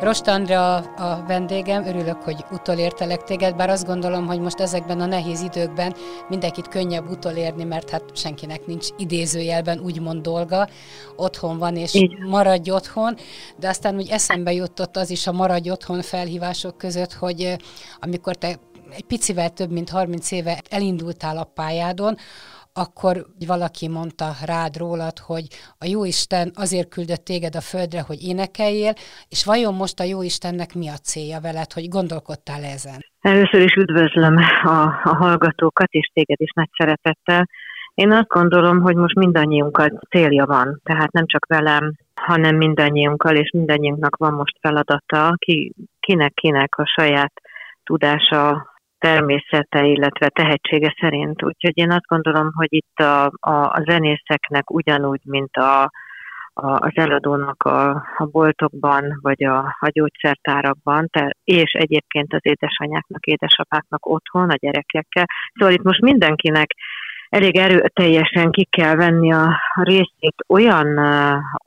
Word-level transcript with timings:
Rost 0.00 0.26
Andrea 0.26 0.76
a 0.76 1.24
vendégem, 1.26 1.86
örülök, 1.86 2.22
hogy 2.22 2.44
utolértelek 2.50 3.22
téged, 3.22 3.56
bár 3.56 3.70
azt 3.70 3.86
gondolom, 3.86 4.26
hogy 4.26 4.40
most 4.40 4.60
ezekben 4.60 5.00
a 5.00 5.06
nehéz 5.06 5.40
időkben 5.40 5.94
mindenkit 6.28 6.68
könnyebb 6.68 7.10
utolérni, 7.10 7.64
mert 7.64 7.90
hát 7.90 8.02
senkinek 8.14 8.66
nincs 8.66 8.88
idézőjelben 8.96 9.78
úgymond 9.78 10.22
dolga, 10.22 10.68
otthon 11.16 11.58
van 11.58 11.76
és 11.76 11.94
Így. 11.94 12.18
maradj 12.18 12.70
otthon, 12.70 13.16
de 13.56 13.68
aztán 13.68 13.96
úgy 13.96 14.08
eszembe 14.08 14.52
jutott 14.52 14.96
az 14.96 15.10
is 15.10 15.26
a 15.26 15.32
maradj 15.32 15.70
otthon 15.70 16.02
felhívások 16.02 16.78
között, 16.78 17.12
hogy 17.12 17.56
amikor 18.00 18.36
te 18.36 18.58
egy 18.90 19.04
picivel 19.04 19.50
több 19.50 19.70
mint 19.70 19.90
30 19.90 20.30
éve 20.30 20.62
elindultál 20.70 21.38
a 21.38 21.50
pályádon, 21.54 22.16
akkor 22.84 23.14
valaki 23.46 23.88
mondta 23.88 24.28
rád 24.46 24.76
rólad, 24.76 25.18
hogy 25.18 25.46
a 25.78 25.86
Jóisten 25.94 26.50
azért 26.54 26.88
küldött 26.88 27.24
téged 27.24 27.54
a 27.56 27.60
földre, 27.60 28.00
hogy 28.06 28.20
énekeljél, 28.22 28.92
és 29.28 29.44
vajon 29.44 29.74
most 29.74 30.00
a 30.00 30.04
Jóistennek 30.04 30.74
mi 30.74 30.88
a 30.88 31.02
célja 31.10 31.40
veled, 31.40 31.72
hogy 31.72 31.88
gondolkodtál 31.88 32.62
ezen? 32.64 33.00
Először 33.20 33.60
is 33.60 33.74
üdvözlöm 33.74 34.36
a, 34.62 34.82
a 35.12 35.14
hallgatókat, 35.22 35.90
és 35.90 36.10
téged 36.14 36.40
is 36.40 36.52
nagy 36.54 36.70
szeretettel. 36.78 37.48
Én 37.94 38.12
azt 38.12 38.28
gondolom, 38.28 38.80
hogy 38.80 38.94
most 38.94 39.14
mindannyiunkkal 39.14 40.00
célja 40.10 40.46
van, 40.46 40.80
tehát 40.84 41.12
nem 41.12 41.26
csak 41.26 41.46
velem, 41.46 41.92
hanem 42.14 42.56
mindannyiunkkal, 42.56 43.36
és 43.36 43.50
mindannyiunknak 43.50 44.16
van 44.16 44.32
most 44.32 44.56
feladata, 44.60 45.34
ki, 45.36 45.72
kinek-kinek 46.00 46.78
a 46.78 46.86
saját 46.86 47.32
tudása, 47.84 48.66
természete, 48.98 49.84
illetve 49.84 50.28
tehetsége 50.28 50.94
szerint. 51.00 51.42
Úgyhogy 51.42 51.78
én 51.78 51.90
azt 51.90 52.06
gondolom, 52.06 52.50
hogy 52.54 52.68
itt 52.70 52.98
a, 52.98 53.24
a, 53.24 53.50
a 53.50 53.82
zenészeknek 53.84 54.70
ugyanúgy, 54.70 55.20
mint 55.24 55.56
a, 55.56 55.82
a, 56.52 56.70
az 56.70 56.92
eladónak 56.94 57.62
a, 57.62 57.88
a 58.16 58.24
boltokban, 58.24 59.18
vagy 59.22 59.44
a, 59.44 59.58
a 59.58 59.88
gyógyszertárakban, 59.92 61.08
te, 61.10 61.36
és 61.44 61.72
egyébként 61.72 62.34
az 62.34 62.40
édesanyáknak, 62.42 63.26
édesapáknak 63.26 64.06
otthon, 64.06 64.50
a 64.50 64.56
gyerekekkel. 64.56 65.24
Szóval 65.54 65.74
itt 65.74 65.82
most 65.82 66.00
mindenkinek 66.00 66.74
elég 67.28 67.56
erőteljesen 67.56 68.50
ki 68.50 68.64
kell 68.64 68.94
venni 68.94 69.32
a, 69.32 69.60
részét 69.74 70.34
olyan, 70.48 70.98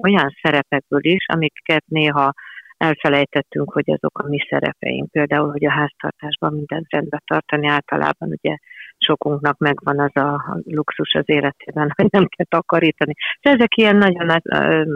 olyan 0.03 0.37
szerepekből 0.41 1.03
is, 1.03 1.25
amiket 1.27 1.83
néha 1.87 2.33
elfelejtettünk, 2.81 3.73
hogy 3.73 3.91
azok 3.91 4.17
a 4.19 4.27
mi 4.27 4.37
szerepeink. 4.49 5.11
Például, 5.11 5.51
hogy 5.51 5.65
a 5.65 5.71
háztartásban 5.71 6.53
mindent 6.53 6.85
rendbe 6.89 7.21
tartani 7.25 7.67
általában 7.67 8.29
ugye 8.29 8.55
sokunknak 8.97 9.57
megvan 9.57 9.99
az 9.99 10.15
a 10.15 10.59
luxus 10.63 11.13
az 11.13 11.23
életében, 11.25 11.93
hogy 11.95 12.07
nem 12.09 12.27
kell 12.27 12.45
takarítani. 12.49 13.13
De 13.41 13.49
ezek 13.49 13.77
ilyen 13.77 13.95
nagyon, 13.95 14.29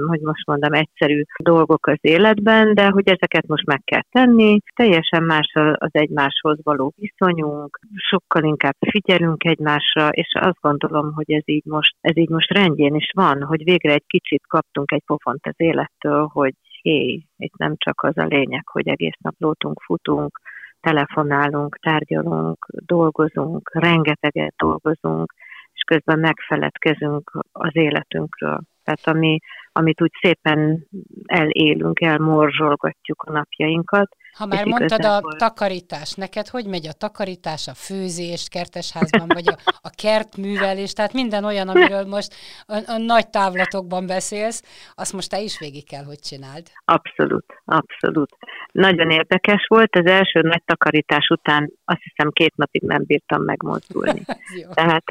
hogy 0.08 0.20
most 0.20 0.46
mondom, 0.46 0.74
egyszerű 0.74 1.22
dolgok 1.44 1.88
az 1.88 1.98
életben, 2.02 2.74
de 2.74 2.90
hogy 2.90 3.08
ezeket 3.08 3.48
most 3.48 3.66
meg 3.66 3.82
kell 3.84 4.04
tenni, 4.12 4.60
teljesen 4.76 5.24
más 5.24 5.52
az 5.74 5.90
egymáshoz 5.92 6.58
való 6.64 6.94
viszonyunk, 6.96 7.80
sokkal 7.96 8.44
inkább 8.44 8.76
figyelünk 8.90 9.44
egymásra, 9.44 10.10
és 10.10 10.34
azt 10.40 10.60
gondolom, 10.62 11.14
hogy 11.14 11.32
ez 11.32 11.44
így 11.46 11.66
most, 11.66 11.96
ez 12.02 12.18
így 12.18 12.30
most 12.30 12.52
rendjén 12.52 12.96
is 12.96 13.12
van, 13.14 13.44
hogy 13.44 13.64
végre 13.64 13.94
egy 13.94 14.06
kicsit 14.08 14.44
kaptunk 14.48 14.92
egy 14.92 15.04
pofont 15.06 15.46
az 15.46 15.56
élettől, 15.58 16.30
hogy 16.34 16.54
hé, 16.86 17.26
itt 17.38 17.58
nem 17.58 17.76
csak 17.78 18.02
az 18.04 18.18
a 18.18 18.26
lényeg, 18.26 18.68
hogy 18.68 18.88
egész 18.88 19.18
nap 19.18 19.36
lótunk, 19.38 19.82
futunk, 19.82 20.40
telefonálunk, 20.80 21.78
tárgyalunk, 21.78 22.66
dolgozunk, 22.86 23.72
rengeteget 23.74 24.54
dolgozunk, 24.58 25.34
és 25.74 25.82
közben 25.82 26.20
megfeledkezünk 26.20 27.32
az 27.52 27.76
életünkről. 27.76 28.60
Tehát 28.84 29.08
ami, 29.08 29.40
amit 29.78 30.02
úgy 30.02 30.12
szépen 30.22 30.88
elélünk, 31.26 32.02
elmorzsolgatjuk 32.02 33.24
a 33.24 33.32
napjainkat, 33.32 34.16
ha 34.38 34.46
már 34.46 34.66
mondtad 34.66 35.00
igazából... 35.00 35.32
a 35.32 35.36
takarítás, 35.36 36.14
neked 36.14 36.48
hogy 36.48 36.66
megy 36.66 36.88
a 36.88 36.98
takarítás, 37.00 37.68
a 37.68 37.74
főzés, 37.74 38.48
kertesházban, 38.50 39.28
vagy 39.28 39.48
a, 39.48 39.58
a 39.82 39.90
kertművelés, 40.02 40.94
tehát 40.94 41.14
minden 41.14 41.44
olyan, 41.44 41.68
amiről 41.68 42.06
most 42.06 42.36
a, 42.66 42.76
a 42.92 42.98
nagy 42.98 43.30
távlatokban 43.30 44.06
beszélsz, 44.08 44.92
azt 44.96 45.14
most 45.14 45.30
te 45.30 45.40
is 45.42 45.60
végig 45.60 45.88
kell, 45.88 46.04
hogy 46.04 46.20
csináld. 46.20 46.66
Abszolút, 46.86 47.46
abszolút. 47.66 48.38
Nagyon 48.72 49.10
érdekes 49.10 49.66
volt, 49.68 49.96
az 49.96 50.06
első 50.06 50.42
nagy 50.42 50.64
takarítás 50.66 51.28
után 51.30 51.72
azt 51.86 52.02
hiszem 52.04 52.32
két 52.32 52.56
napig 52.56 52.82
nem 52.82 53.04
bírtam 53.06 53.42
megmozdulni. 53.42 54.22
Tehát 54.74 55.04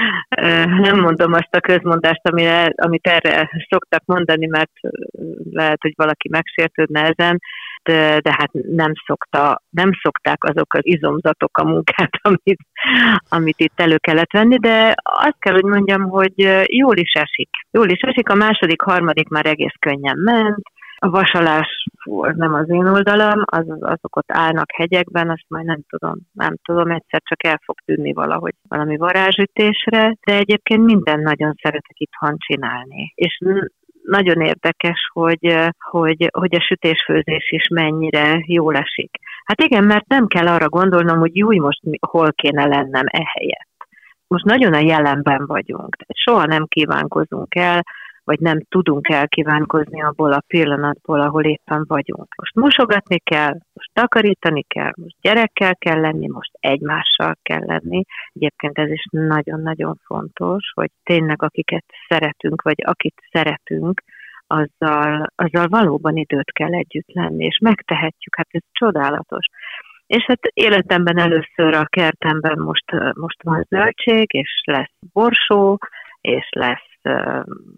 nem 0.86 1.00
mondom 1.00 1.32
azt 1.32 1.54
a 1.54 1.60
közmondást, 1.60 2.28
amire, 2.28 2.72
amit 2.76 3.06
erre 3.06 3.50
szoktak 3.90 4.02
mondani, 4.06 4.46
mert 4.46 4.72
lehet, 5.50 5.80
hogy 5.80 5.92
valaki 5.96 6.28
megsértődne 6.28 7.00
ezen, 7.00 7.40
de, 7.82 8.20
de 8.20 8.32
hát 8.38 8.50
nem, 8.52 8.92
szokta, 9.06 9.62
nem 9.70 9.90
szokták 10.02 10.44
azok 10.44 10.74
az 10.74 10.80
izomzatok 10.82 11.58
a 11.58 11.64
munkát, 11.64 12.10
amit, 12.28 12.60
amit 13.28 13.60
itt 13.60 13.80
elő 13.80 13.96
kellett 13.96 14.32
venni, 14.32 14.56
de 14.56 14.94
azt 15.02 15.38
kell, 15.38 15.52
hogy 15.52 15.64
mondjam, 15.64 16.08
hogy 16.08 16.34
jól 16.66 16.96
is 16.96 17.12
esik. 17.12 17.50
Jól 17.70 17.88
is 17.88 18.00
esik, 18.00 18.28
a 18.28 18.34
második, 18.34 18.82
harmadik 18.82 19.28
már 19.28 19.46
egész 19.46 19.76
könnyen 19.78 20.18
ment, 20.18 20.62
a 21.02 21.10
vasalás 21.10 21.84
az 22.04 22.36
nem 22.36 22.54
az 22.54 22.68
én 22.70 22.86
oldalam, 22.86 23.42
az, 23.44 23.66
azok 23.80 24.16
ott 24.16 24.32
állnak 24.32 24.70
hegyekben, 24.72 25.30
azt 25.30 25.44
majd 25.48 25.64
nem 25.64 25.80
tudom, 25.88 26.14
nem 26.32 26.54
tudom, 26.62 26.90
egyszer 26.90 27.20
csak 27.24 27.44
el 27.44 27.60
fog 27.64 27.76
tűnni 27.84 28.12
valahogy 28.12 28.54
valami 28.68 28.96
varázsütésre, 28.96 30.16
de 30.26 30.36
egyébként 30.36 30.84
minden 30.84 31.20
nagyon 31.20 31.54
szeretek 31.62 31.98
itthon 31.98 32.36
csinálni. 32.38 33.12
És 33.14 33.38
nagyon 34.10 34.40
érdekes, 34.40 35.10
hogy, 35.12 35.56
hogy, 35.90 36.28
hogy 36.32 36.54
a 36.54 36.60
sütésfőzés 36.60 37.50
is 37.50 37.68
mennyire 37.68 38.42
jól 38.46 38.76
esik. 38.76 39.10
Hát 39.44 39.60
igen, 39.60 39.84
mert 39.84 40.08
nem 40.08 40.26
kell 40.26 40.46
arra 40.46 40.68
gondolnom, 40.68 41.18
hogy 41.18 41.36
jó, 41.36 41.50
most 41.50 41.80
hol 42.00 42.32
kéne 42.32 42.64
lennem 42.64 43.04
ehelyett. 43.06 43.68
Most 44.26 44.44
nagyon 44.44 44.74
a 44.74 44.78
jelenben 44.78 45.46
vagyunk, 45.46 45.96
tehát 45.96 46.16
soha 46.24 46.46
nem 46.46 46.66
kívánkozunk 46.66 47.54
el, 47.54 47.82
vagy 48.30 48.40
nem 48.40 48.58
tudunk 48.68 49.08
elkívánkozni 49.08 50.02
abból 50.02 50.32
a 50.32 50.42
pillanatból, 50.46 51.20
ahol 51.20 51.44
éppen 51.44 51.84
vagyunk. 51.86 52.34
Most 52.36 52.54
mosogatni 52.54 53.18
kell, 53.18 53.56
most 53.72 53.90
takarítani 53.92 54.62
kell, 54.62 54.92
most 54.94 55.16
gyerekkel 55.20 55.76
kell 55.76 56.00
lenni, 56.00 56.28
most 56.28 56.50
egymással 56.60 57.36
kell 57.42 57.64
lenni. 57.66 58.02
Egyébként 58.32 58.78
ez 58.78 58.90
is 58.90 59.04
nagyon-nagyon 59.10 60.00
fontos, 60.04 60.72
hogy 60.74 60.90
tényleg 61.02 61.42
akiket 61.42 61.84
szeretünk, 62.08 62.62
vagy 62.62 62.82
akit 62.86 63.14
szeretünk, 63.32 64.02
azzal, 64.46 65.26
azzal 65.34 65.68
valóban 65.68 66.16
időt 66.16 66.52
kell 66.52 66.74
együtt 66.74 67.12
lenni, 67.12 67.44
és 67.44 67.58
megtehetjük, 67.58 68.36
hát 68.36 68.48
ez 68.50 68.62
csodálatos. 68.72 69.46
És 70.06 70.24
hát 70.26 70.40
életemben 70.52 71.18
először 71.18 71.74
a 71.74 71.84
kertemben 71.84 72.58
most, 72.58 72.90
most 73.14 73.42
van 73.42 73.66
zöldség, 73.68 74.34
és 74.34 74.62
lesz 74.64 74.96
borsó, 75.12 75.78
és 76.20 76.48
lesz 76.50 76.88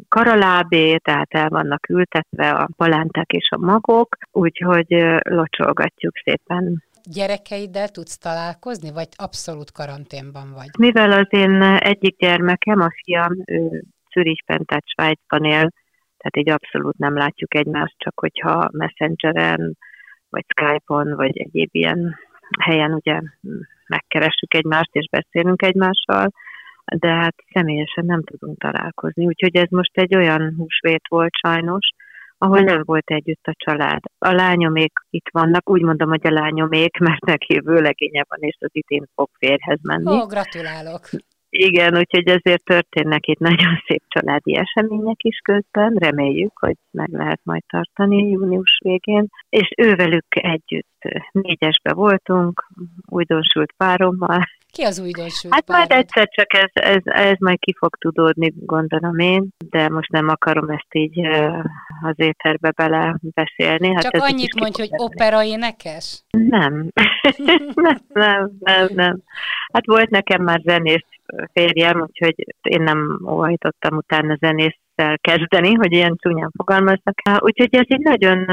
karalábé, 0.08 0.96
tehát 0.96 1.34
el 1.34 1.48
vannak 1.48 1.88
ültetve 1.88 2.50
a 2.50 2.68
palánták 2.76 3.30
és 3.30 3.48
a 3.50 3.58
magok, 3.58 4.16
úgyhogy 4.30 5.04
locsolgatjuk 5.22 6.12
szépen 6.24 6.82
gyerekeiddel 7.04 7.88
tudsz 7.88 8.18
találkozni, 8.18 8.90
vagy 8.92 9.08
abszolút 9.16 9.72
karanténban 9.72 10.52
vagy? 10.54 10.68
Mivel 10.78 11.12
az 11.12 11.26
én 11.30 11.62
egyik 11.62 12.16
gyermekem, 12.16 12.80
a 12.80 12.88
fiam, 13.04 13.32
ő 13.46 13.84
Zürichben, 14.12 14.64
tehát 14.64 14.88
Svájcban 14.88 15.44
él, 15.44 15.70
tehát 16.16 16.36
így 16.36 16.50
abszolút 16.50 16.98
nem 16.98 17.16
látjuk 17.16 17.54
egymást, 17.54 17.94
csak 17.98 18.20
hogyha 18.20 18.68
Messengeren, 18.72 19.76
vagy 20.30 20.44
Skype-on, 20.48 21.14
vagy 21.16 21.38
egyéb 21.38 21.68
ilyen 21.72 22.16
helyen 22.60 22.92
ugye 22.92 23.20
megkeressük 23.86 24.54
egymást 24.54 24.90
és 24.92 25.08
beszélünk 25.10 25.62
egymással, 25.62 26.32
de 26.84 27.08
hát 27.08 27.34
személyesen 27.52 28.04
nem 28.04 28.22
tudunk 28.22 28.58
találkozni. 28.58 29.26
Úgyhogy 29.26 29.56
ez 29.56 29.68
most 29.70 29.98
egy 29.98 30.16
olyan 30.16 30.54
húsvét 30.56 31.02
volt 31.08 31.32
sajnos, 31.34 31.88
ahol 32.38 32.60
nem 32.60 32.82
volt 32.84 33.10
együtt 33.10 33.46
a 33.46 33.54
család. 33.56 34.00
A 34.18 34.32
lányomék 34.32 34.92
itt 35.10 35.28
vannak, 35.32 35.70
úgy 35.70 35.82
mondom, 35.82 36.08
hogy 36.08 36.26
a 36.26 36.30
lányomék, 36.30 36.98
mert 36.98 37.24
neki 37.24 37.60
vőlegénye 37.64 38.24
van, 38.28 38.38
és 38.40 38.56
az 38.60 38.70
idén 38.72 39.04
fog 39.14 39.28
férhez 39.38 39.78
menni. 39.82 40.10
Ó, 40.10 40.26
gratulálok! 40.26 41.08
Igen, 41.54 41.96
úgyhogy 41.96 42.28
ezért 42.28 42.64
történnek 42.64 43.26
itt 43.26 43.38
nagyon 43.38 43.82
szép 43.86 44.02
családi 44.08 44.56
események 44.56 45.22
is 45.22 45.38
közben, 45.38 45.92
reméljük, 45.98 46.52
hogy 46.58 46.76
meg 46.90 47.08
lehet 47.10 47.40
majd 47.42 47.62
tartani 47.66 48.30
június 48.30 48.78
végén, 48.84 49.26
és 49.48 49.68
ővelük 49.76 50.26
együtt 50.28 51.02
négyesbe 51.32 51.92
voltunk, 51.92 52.66
újdonsült 53.06 53.72
párommal. 53.76 54.44
Ki 54.72 54.82
az 54.82 55.00
újdonsült 55.00 55.54
Hát 55.54 55.64
párod? 55.64 55.88
majd 55.88 56.00
egyszer 56.00 56.28
csak 56.28 56.54
ez, 56.54 56.70
ez, 56.72 57.02
ez 57.04 57.36
majd 57.38 57.58
ki 57.58 57.74
fog 57.78 57.96
tudódni, 57.96 58.52
gondolom 58.56 59.18
én, 59.18 59.48
de 59.70 59.88
most 59.88 60.10
nem 60.10 60.28
akarom 60.28 60.68
ezt 60.68 60.94
így 60.94 61.26
az 62.02 62.14
éterbe 62.16 62.70
bele 62.70 63.16
beszélni. 63.20 63.94
Hát 63.94 64.02
csak 64.02 64.22
annyit 64.22 64.60
mondj, 64.60 64.80
hogy 64.80 64.90
opera 64.96 65.44
énekes? 65.44 66.22
Nem. 66.30 66.88
nem, 67.46 67.68
nem, 68.12 68.50
nem, 68.58 68.88
nem. 68.94 69.20
Hát 69.72 69.86
volt 69.86 70.10
nekem 70.10 70.42
már 70.42 70.60
zenész 70.64 71.06
férjem, 71.52 72.00
úgyhogy 72.00 72.34
én 72.62 72.82
nem 72.82 73.20
óhajtottam 73.28 73.96
utána 73.96 74.36
zenésszel 74.40 75.18
kezdeni, 75.20 75.74
hogy 75.74 75.92
ilyen 75.92 76.16
csúnyán 76.22 76.50
fogalmaznak. 76.56 77.16
Úgyhogy 77.38 77.74
ez 77.74 77.86
így 77.86 78.00
nagyon, 78.00 78.44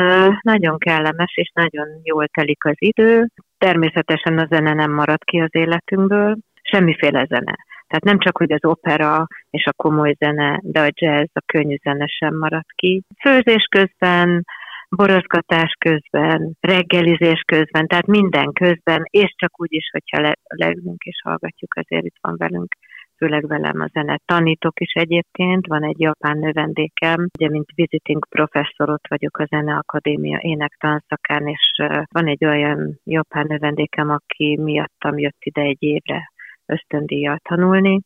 nagyon 0.41 0.77
kellemes, 0.77 1.31
és 1.35 1.51
nagyon 1.53 1.87
jól 2.03 2.27
telik 2.27 2.65
az 2.65 2.75
idő. 2.77 3.27
Természetesen 3.59 4.37
a 4.37 4.45
zene 4.49 4.73
nem 4.73 4.91
marad 4.91 5.23
ki 5.23 5.39
az 5.39 5.55
életünkből, 5.55 6.37
semmiféle 6.61 7.25
zene. 7.25 7.55
Tehát 7.87 8.03
nem 8.03 8.19
csak, 8.19 8.37
hogy 8.37 8.51
az 8.51 8.65
opera 8.65 9.27
és 9.49 9.65
a 9.65 9.73
komoly 9.73 10.15
zene, 10.19 10.59
de 10.63 10.79
a 10.79 10.91
jazz, 10.93 11.29
a 11.33 11.41
könnyű 11.45 11.75
zene 11.83 12.05
sem 12.07 12.37
marad 12.37 12.65
ki. 12.75 13.01
Főzés 13.21 13.67
közben, 13.69 14.45
borozgatás 14.89 15.75
közben, 15.79 16.57
reggelizés 16.59 17.41
közben, 17.45 17.87
tehát 17.87 18.05
minden 18.07 18.53
közben, 18.53 19.03
és 19.09 19.33
csak 19.35 19.61
úgy 19.61 19.73
is, 19.73 19.89
hogyha 19.91 20.21
le, 20.21 20.33
leülünk 20.43 21.03
és 21.03 21.21
hallgatjuk, 21.23 21.73
azért 21.75 22.05
itt 22.05 22.17
van 22.21 22.35
velünk 22.37 22.75
főleg 23.19 23.47
velem 23.47 23.81
a 23.81 23.87
zene. 23.93 24.19
Tanítok 24.25 24.79
is 24.79 24.93
egyébként, 24.93 25.67
van 25.67 25.83
egy 25.83 25.99
japán 25.99 26.37
növendékem, 26.37 27.27
ugye 27.37 27.49
mint 27.49 27.71
visiting 27.75 28.25
professzor 28.29 28.89
ott 28.89 29.07
vagyok 29.07 29.37
a 29.37 29.45
Zeneakadémia 29.45 30.37
énektanszakán, 30.41 31.47
és 31.47 31.81
van 32.11 32.27
egy 32.27 32.45
olyan 32.45 32.99
japán 33.03 33.45
növendékem, 33.47 34.09
aki 34.09 34.57
miattam 34.61 35.17
jött 35.17 35.39
ide 35.39 35.61
egy 35.61 35.83
évre 35.83 36.31
ösztöndíjat 36.65 37.41
tanulni, 37.49 37.99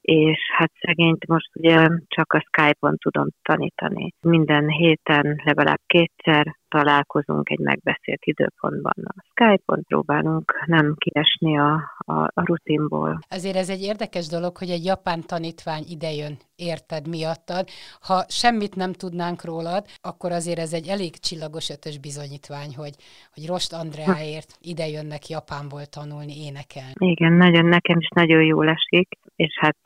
és 0.00 0.38
hát 0.56 0.72
szegényt 0.80 1.26
most 1.26 1.56
ugye 1.56 1.88
csak 2.06 2.32
a 2.32 2.44
Skype-on 2.48 2.96
tudom 2.96 3.28
tanítani. 3.42 4.12
Minden 4.20 4.68
héten 4.68 5.40
legalább 5.44 5.80
kétszer 5.86 6.56
találkozunk 6.68 7.50
egy 7.50 7.58
megbeszélt 7.58 8.24
időpontban. 8.24 8.94
A 9.04 9.24
Skype-on 9.30 9.82
próbálunk 9.88 10.64
nem 10.66 10.94
kiesni 10.98 11.58
a, 11.58 11.72
a, 11.98 12.20
a 12.22 12.44
rutinból. 12.44 13.18
Azért 13.28 13.56
ez 13.56 13.68
egy 13.68 13.82
érdekes 13.82 14.26
dolog, 14.26 14.56
hogy 14.56 14.70
egy 14.70 14.84
japán 14.84 15.20
tanítvány 15.26 15.84
idejön 15.88 16.36
érted 16.56 17.08
miattad. 17.08 17.68
Ha 18.00 18.24
semmit 18.28 18.74
nem 18.74 18.92
tudnánk 18.92 19.44
rólad, 19.44 19.84
akkor 20.00 20.32
azért 20.32 20.58
ez 20.58 20.72
egy 20.72 20.88
elég 20.88 21.18
csillagos 21.18 21.70
ötös 21.70 21.98
bizonyítvány, 21.98 22.74
hogy, 22.76 22.94
hogy 23.34 23.46
Rost 23.46 23.72
Andreáért 23.72 24.50
ide 24.60 24.86
jönnek 24.86 25.28
Japánból 25.28 25.84
tanulni, 25.84 26.34
énekelni. 26.46 27.10
Igen, 27.12 27.32
nagyon, 27.32 27.66
nekem 27.66 27.98
is 27.98 28.08
nagyon 28.08 28.42
jól 28.42 28.68
esik, 28.68 29.08
és 29.36 29.58
hát 29.60 29.76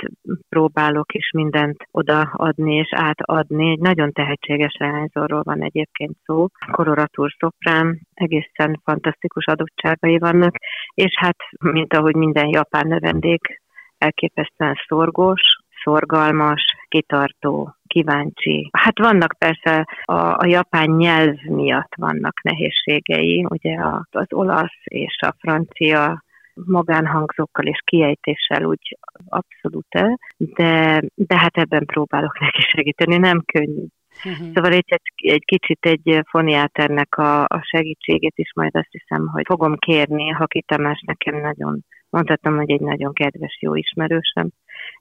próbálok 0.49 1.13
is 1.13 1.31
mindent 1.31 1.89
odaadni 1.91 2.75
és 2.75 2.89
átadni. 2.91 3.71
Egy 3.71 3.79
nagyon 3.79 4.13
tehetséges 4.13 4.77
leányzóról 4.79 5.43
van 5.43 5.63
egyébként 5.63 6.17
szó, 6.25 6.47
koloratúr 6.71 7.35
szoprán, 7.39 8.01
egészen 8.15 8.81
fantasztikus 8.85 9.47
adottságai 9.47 10.19
vannak, 10.19 10.55
és 10.95 11.13
hát, 11.19 11.37
mint 11.61 11.95
ahogy 11.95 12.15
minden 12.15 12.49
japán 12.49 12.87
növendék, 12.87 13.61
elképesztően 13.99 14.75
szorgós, 14.87 15.41
szorgalmas, 15.83 16.63
kitartó, 16.89 17.75
kíváncsi. 17.87 18.71
Hát 18.73 18.99
vannak 18.99 19.35
persze 19.39 19.87
a, 20.05 20.15
a 20.15 20.47
japán 20.47 20.91
nyelv 20.91 21.35
miatt 21.43 21.93
vannak 21.97 22.43
nehézségei, 22.43 23.47
ugye 23.49 23.79
az 24.11 24.27
olasz 24.29 24.81
és 24.85 25.19
a 25.21 25.35
francia 25.39 26.23
magánhangzókkal 26.55 27.67
és 27.67 27.81
kiejtéssel 27.85 28.65
úgy 28.65 28.99
abszolút, 29.29 29.87
de, 30.37 31.03
de 31.15 31.39
hát 31.39 31.57
ebben 31.57 31.87
próbálok 31.87 32.39
neki 32.41 32.61
segíteni, 32.61 33.17
nem 33.17 33.43
könnyű. 33.53 33.85
Uh-huh. 34.25 34.47
Szóval 34.55 34.73
egy, 34.73 34.85
egy, 34.87 35.31
egy 35.33 35.45
kicsit 35.45 35.79
egy 35.87 36.21
foniáternek 36.29 37.17
a, 37.17 37.43
a 37.43 37.61
segítségét 37.63 38.33
is 38.37 38.53
majd 38.55 38.77
azt 38.77 38.91
hiszem, 38.91 39.27
hogy 39.27 39.45
fogom 39.47 39.77
kérni, 39.77 40.29
ha 40.29 40.47
Tamás 40.67 41.03
nekem 41.07 41.41
nagyon, 41.41 41.85
mondhatom, 42.11 42.57
hogy 42.57 42.71
egy 42.71 42.81
nagyon 42.81 43.13
kedves, 43.13 43.59
jó 43.61 43.75
ismerősöm, 43.75 44.49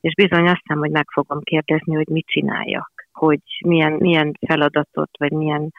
és 0.01 0.13
bizony 0.13 0.47
azt 0.47 0.61
hiszem, 0.61 0.79
hogy 0.79 0.91
meg 0.91 1.05
fogom 1.11 1.39
kérdezni, 1.41 1.95
hogy 1.95 2.07
mit 2.07 2.27
csináljak, 2.27 2.91
hogy 3.11 3.41
milyen, 3.65 3.91
milyen 3.91 4.31
feladatot, 4.47 5.09
vagy 5.17 5.31
milyen 5.31 5.71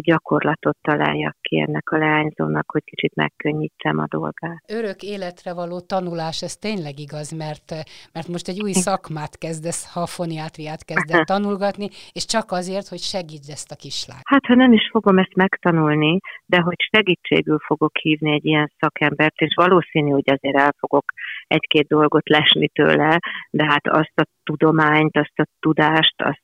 gyakorlatot 0.00 0.76
találjak 0.80 1.36
ki 1.40 1.60
ennek 1.60 1.90
a 1.90 1.96
leányzónak, 1.98 2.70
hogy 2.70 2.84
kicsit 2.84 3.14
megkönnyítsem 3.14 3.98
a 3.98 4.06
dolgát. 4.08 4.62
Örök 4.68 5.02
életre 5.02 5.54
való 5.54 5.80
tanulás, 5.80 6.42
ez 6.42 6.56
tényleg 6.56 6.98
igaz, 6.98 7.30
mert, 7.30 7.68
mert 8.12 8.28
most 8.28 8.48
egy 8.48 8.62
új 8.62 8.72
szakmát 8.72 9.38
kezdesz, 9.38 9.92
ha 9.92 10.06
foniátriát 10.06 10.84
kezdett 10.84 11.26
tanulgatni, 11.34 11.88
és 12.12 12.24
csak 12.24 12.50
azért, 12.50 12.88
hogy 12.88 12.98
segítsd 12.98 13.50
ezt 13.50 13.70
a 13.70 13.76
kislányt. 13.76 14.22
Hát, 14.24 14.46
ha 14.46 14.54
nem 14.54 14.72
is 14.72 14.88
fogom 14.90 15.18
ezt 15.18 15.34
megtanulni, 15.34 16.18
de 16.46 16.60
hogy 16.60 16.76
segítségül 16.92 17.58
fogok 17.58 17.96
hívni 17.96 18.32
egy 18.32 18.44
ilyen 18.44 18.72
szakembert, 18.78 19.40
és 19.40 19.54
valószínű, 19.54 20.10
hogy 20.10 20.30
azért 20.30 20.56
el 20.56 20.74
fogok 20.78 21.04
egy-két 21.46 21.86
dolgot 21.86 22.28
lesni 22.28 22.68
tőle, 22.68 23.18
de 23.50 23.64
hát 23.64 23.88
azt 23.88 24.20
a 24.20 24.26
tudományt, 24.44 25.16
azt 25.16 25.38
a 25.38 25.46
tudást, 25.60 26.22
azt 26.22 26.42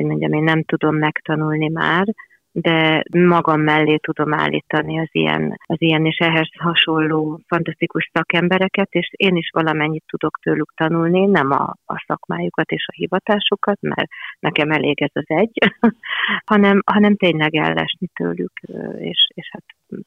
hogy 0.00 0.04
mondjam, 0.04 0.32
én 0.32 0.42
nem 0.42 0.62
tudom 0.62 0.96
megtanulni 0.96 1.68
már, 1.68 2.06
de 2.52 3.02
magam 3.10 3.60
mellé 3.60 3.96
tudom 3.96 4.34
állítani 4.34 4.98
az 4.98 5.08
ilyen, 5.12 5.58
az 5.66 5.76
ilyen 5.80 6.04
és 6.04 6.16
ehhez 6.16 6.48
hasonló 6.58 7.40
fantasztikus 7.46 8.10
szakembereket, 8.12 8.88
és 8.90 9.10
én 9.16 9.36
is 9.36 9.50
valamennyit 9.52 10.04
tudok 10.06 10.38
tőlük 10.42 10.72
tanulni, 10.76 11.26
nem 11.26 11.50
a, 11.50 11.74
a 11.86 12.04
szakmájukat 12.06 12.70
és 12.70 12.86
a 12.88 12.96
hivatásukat, 12.96 13.80
mert 13.80 14.08
nekem 14.38 14.70
elég 14.70 15.02
ez 15.02 15.10
az 15.12 15.24
egy, 15.26 15.58
hanem, 16.52 16.82
hanem 16.86 17.16
tényleg 17.16 17.54
ellesni 17.54 18.08
tőlük, 18.14 18.52
és, 18.98 19.28
és 19.34 19.48
hát 19.52 19.64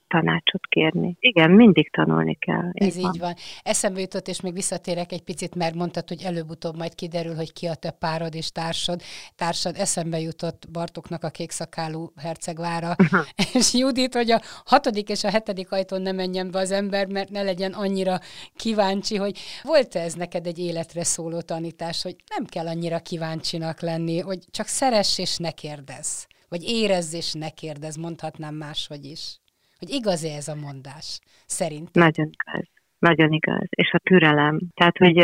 tanácsot 0.08 0.66
kérni. 0.68 1.16
Igen, 1.20 1.52
mindig 1.52 1.92
tanulni 1.92 2.36
kell. 2.36 2.70
Ez 2.74 2.96
így 2.96 3.04
van. 3.04 3.18
van. 3.20 3.34
Eszembe 3.64 4.00
jutott, 4.00 4.28
és 4.28 4.42
még 4.42 4.54
visszatérek 4.54 5.12
egy 5.12 5.24
picit, 5.24 5.56
mert 5.56 5.76
mondtad, 5.76 6.08
hogy 6.08 6.22
előbb-utóbb 6.24 6.78
majd 6.78 6.96
kiderül, 6.96 7.36
hogy 7.36 7.54
ki 7.54 7.68
a 7.68 7.76
te 7.76 7.92
párod 7.92 8.36
és 8.36 8.52
társad. 8.52 9.02
Társad 9.36 9.76
eszembe 9.78 10.20
jutott 10.20 10.72
Bartoknak 10.72 11.24
a 11.24 11.30
kékszakálú 11.30 12.12
hercegvára, 12.16 12.96
és 13.54 13.74
Judit, 13.74 14.14
hogy 14.14 14.32
a 14.32 14.42
hatodik 14.66 15.10
és 15.10 15.24
a 15.24 15.30
hetedik 15.30 15.72
ajtón 15.72 16.02
ne 16.02 16.12
menjen 16.12 16.52
be 16.52 16.60
az 16.60 16.72
ember, 16.72 17.08
mert 17.08 17.30
ne 17.30 17.42
legyen 17.42 17.72
annyira 17.72 18.20
kíváncsi, 18.56 19.16
hogy 19.16 19.40
volt-e 19.64 20.00
ez 20.00 20.14
neked 20.14 20.48
egy 20.48 20.60
életre 20.60 21.04
szóló 21.04 21.42
tanítás, 21.42 22.02
hogy 22.04 22.16
nem 22.36 22.46
kell 22.46 22.68
annyira 22.68 23.00
kíváncsinak 23.00 23.82
lenni, 23.82 24.20
hogy 24.20 24.40
csak 24.52 24.68
szeress 24.68 25.18
és 25.18 25.38
ne 25.38 25.52
kérdezz. 25.52 26.24
Vagy 26.50 26.64
érezz 26.64 27.14
és 27.14 27.34
ne 27.34 27.50
kérdezz, 27.50 27.96
mondhatnám 27.96 28.56
máshogy 28.56 29.06
is. 29.06 29.42
Hogy 29.84 29.94
igaz-e 29.94 30.36
ez 30.36 30.48
a 30.48 30.56
mondás, 30.56 31.20
szerintem? 31.46 32.04
Nagyon 32.04 32.30
igaz. 32.38 32.68
Nagyon 33.00 33.32
igaz. 33.32 33.68
És 33.70 33.92
a 33.92 33.98
türelem. 33.98 34.60
Tehát, 34.74 34.98
hogy 34.98 35.16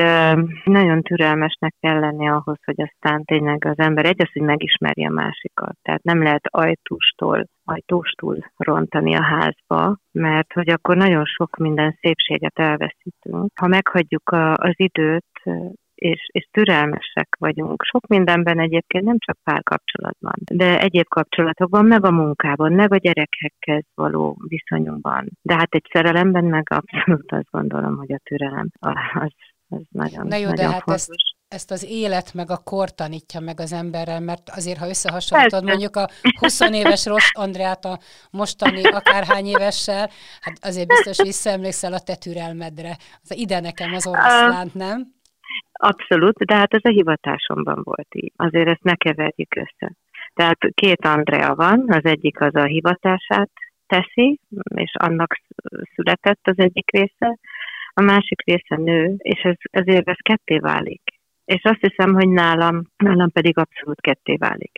nagyon 0.64 1.02
türelmesnek 1.02 1.76
kell 1.80 2.00
lenni 2.00 2.30
ahhoz, 2.30 2.58
hogy 2.66 2.82
aztán 2.82 3.24
tényleg 3.24 3.66
az 3.66 3.78
ember 3.78 4.06
egy 4.06 4.22
az, 4.22 4.30
hogy 4.34 4.42
megismerje 4.42 5.08
a 5.08 5.12
másikat. 5.12 5.78
Tehát 5.82 6.04
nem 6.04 6.24
lehet 6.24 6.46
ajtóstól, 6.50 7.46
ajtóstul 7.64 8.38
rontani 8.58 9.16
a 9.16 9.24
házba, 9.24 9.98
mert 10.12 10.54
hogy 10.54 10.70
akkor 10.70 10.98
nagyon 10.98 11.26
sok 11.26 11.58
minden 11.58 11.98
szépséget 12.02 12.60
elveszítünk. 12.60 13.52
Ha 13.60 13.68
meghagyjuk 13.68 14.30
a, 14.30 14.54
az 14.54 14.74
időt, 14.76 15.42
és, 16.00 16.30
és 16.32 16.48
türelmesek 16.52 17.36
vagyunk. 17.40 17.84
Sok 17.84 18.08
mindenben 18.08 18.60
egyébként 18.60 19.04
nem 19.04 19.18
csak 19.18 19.38
párkapcsolatban, 19.44 20.34
de 20.52 20.80
egyéb 20.80 21.08
kapcsolatokban, 21.08 21.86
meg 21.86 22.06
a 22.06 22.12
munkában, 22.12 22.74
meg 22.74 22.94
a 22.94 22.98
gyerekekhez 22.98 23.84
való 23.94 24.38
viszonyunkban. 24.48 25.30
De 25.42 25.54
hát 25.54 25.74
egy 25.74 25.88
szerelemben 25.92 26.46
meg 26.46 26.68
abszolút 26.70 27.32
azt 27.32 27.50
gondolom, 27.52 27.98
hogy 27.98 28.12
a 28.12 28.20
türelem 28.24 28.70
az, 28.80 29.32
az 29.68 29.82
nagyon, 29.90 30.28
Na 30.28 30.36
jó, 30.36 30.50
nagyon 30.50 30.56
de 30.56 30.72
hát 30.72 30.90
ezt, 30.90 31.10
ezt 31.48 31.72
az 31.72 31.86
élet 31.90 32.34
meg 32.34 32.52
a 32.52 32.58
kor 32.58 32.92
tanítja 32.92 33.40
meg 33.40 33.60
az 33.60 33.74
emberrel, 33.74 34.20
mert 34.20 34.50
azért, 34.50 34.78
ha 34.78 34.88
összehasonlítod 34.88 35.64
mondjuk 35.64 35.96
a 35.96 36.10
20 36.40 36.60
éves 36.60 37.06
Ross 37.06 37.32
Andreát 37.34 37.86
a 37.86 38.00
mostani 38.32 38.84
akárhány 38.84 39.46
évessel, 39.46 40.10
hát 40.42 40.58
azért 40.62 40.88
biztos 40.88 41.18
visszaemlékszel 41.18 41.94
a 41.94 42.00
te 42.00 42.16
türelmedre. 42.16 42.98
Az 43.24 43.38
ide 43.38 43.60
nekem 43.60 43.94
az 43.94 44.08
oroszlánt, 44.08 44.74
nem? 44.74 45.18
Abszolút, 45.72 46.38
de 46.38 46.56
hát 46.56 46.74
ez 46.74 46.84
a 46.84 46.90
hivatásomban 46.90 47.82
volt 47.84 48.16
így. 48.16 48.32
Azért 48.36 48.70
ezt 48.70 48.84
ne 48.84 48.96
keverjük 48.96 49.56
össze. 49.56 49.94
Tehát 50.34 50.58
két 50.74 51.06
Andrea 51.06 51.56
van, 51.56 51.86
az 51.88 52.06
egyik 52.06 52.42
az 52.42 52.56
a 52.56 52.64
hivatását 52.64 53.52
teszi, 53.88 54.40
és 54.76 54.92
annak 55.00 55.36
született 55.96 56.48
az 56.48 56.58
egyik 56.58 56.92
része, 56.92 57.38
a 57.94 58.02
másik 58.02 58.42
része 58.46 58.76
nő, 58.76 59.16
és 59.18 59.42
ez, 59.42 59.56
ezért 59.72 60.08
ez 60.10 60.18
ketté 60.22 60.58
válik. 60.58 61.02
És 61.46 61.62
azt 61.64 61.80
hiszem, 61.80 62.14
hogy 62.14 62.30
nálam, 62.30 62.82
nálam 62.98 63.32
pedig 63.32 63.58
abszolút 63.58 64.02
ketté 64.02 64.36
válik. 64.36 64.72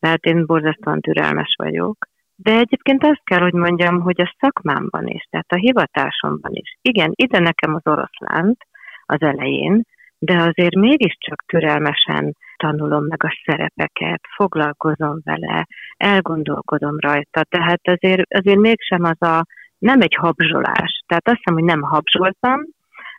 Tehát 0.00 0.24
én 0.24 0.46
borzasztóan 0.46 1.00
türelmes 1.00 1.54
vagyok, 1.56 1.96
de 2.36 2.58
egyébként 2.58 3.04
azt 3.04 3.24
kell, 3.24 3.40
hogy 3.40 3.52
mondjam, 3.52 4.00
hogy 4.00 4.20
a 4.20 4.34
szakmámban 4.38 5.06
is, 5.06 5.26
tehát 5.30 5.52
a 5.52 5.56
hivatásomban 5.56 6.52
is. 6.54 6.76
Igen, 6.80 7.12
ide 7.14 7.38
nekem 7.38 7.74
az 7.74 7.86
oroszlánt 7.86 8.58
az 9.06 9.20
elején, 9.20 9.82
de 10.26 10.36
azért 10.36 10.74
mégiscsak 10.74 11.44
türelmesen 11.46 12.36
tanulom 12.56 13.04
meg 13.04 13.24
a 13.24 13.42
szerepeket, 13.44 14.20
foglalkozom 14.36 15.20
vele, 15.24 15.66
elgondolkodom 15.96 16.98
rajta, 16.98 17.42
tehát 17.48 17.80
azért, 17.82 18.34
azért 18.34 18.58
mégsem 18.58 19.04
az 19.04 19.28
a, 19.28 19.44
nem 19.78 20.00
egy 20.00 20.14
habzsolás. 20.14 21.02
Tehát 21.06 21.28
azt 21.28 21.36
hiszem, 21.36 21.54
hogy 21.54 21.64
nem 21.64 21.82
habzsoltam, 21.82 22.60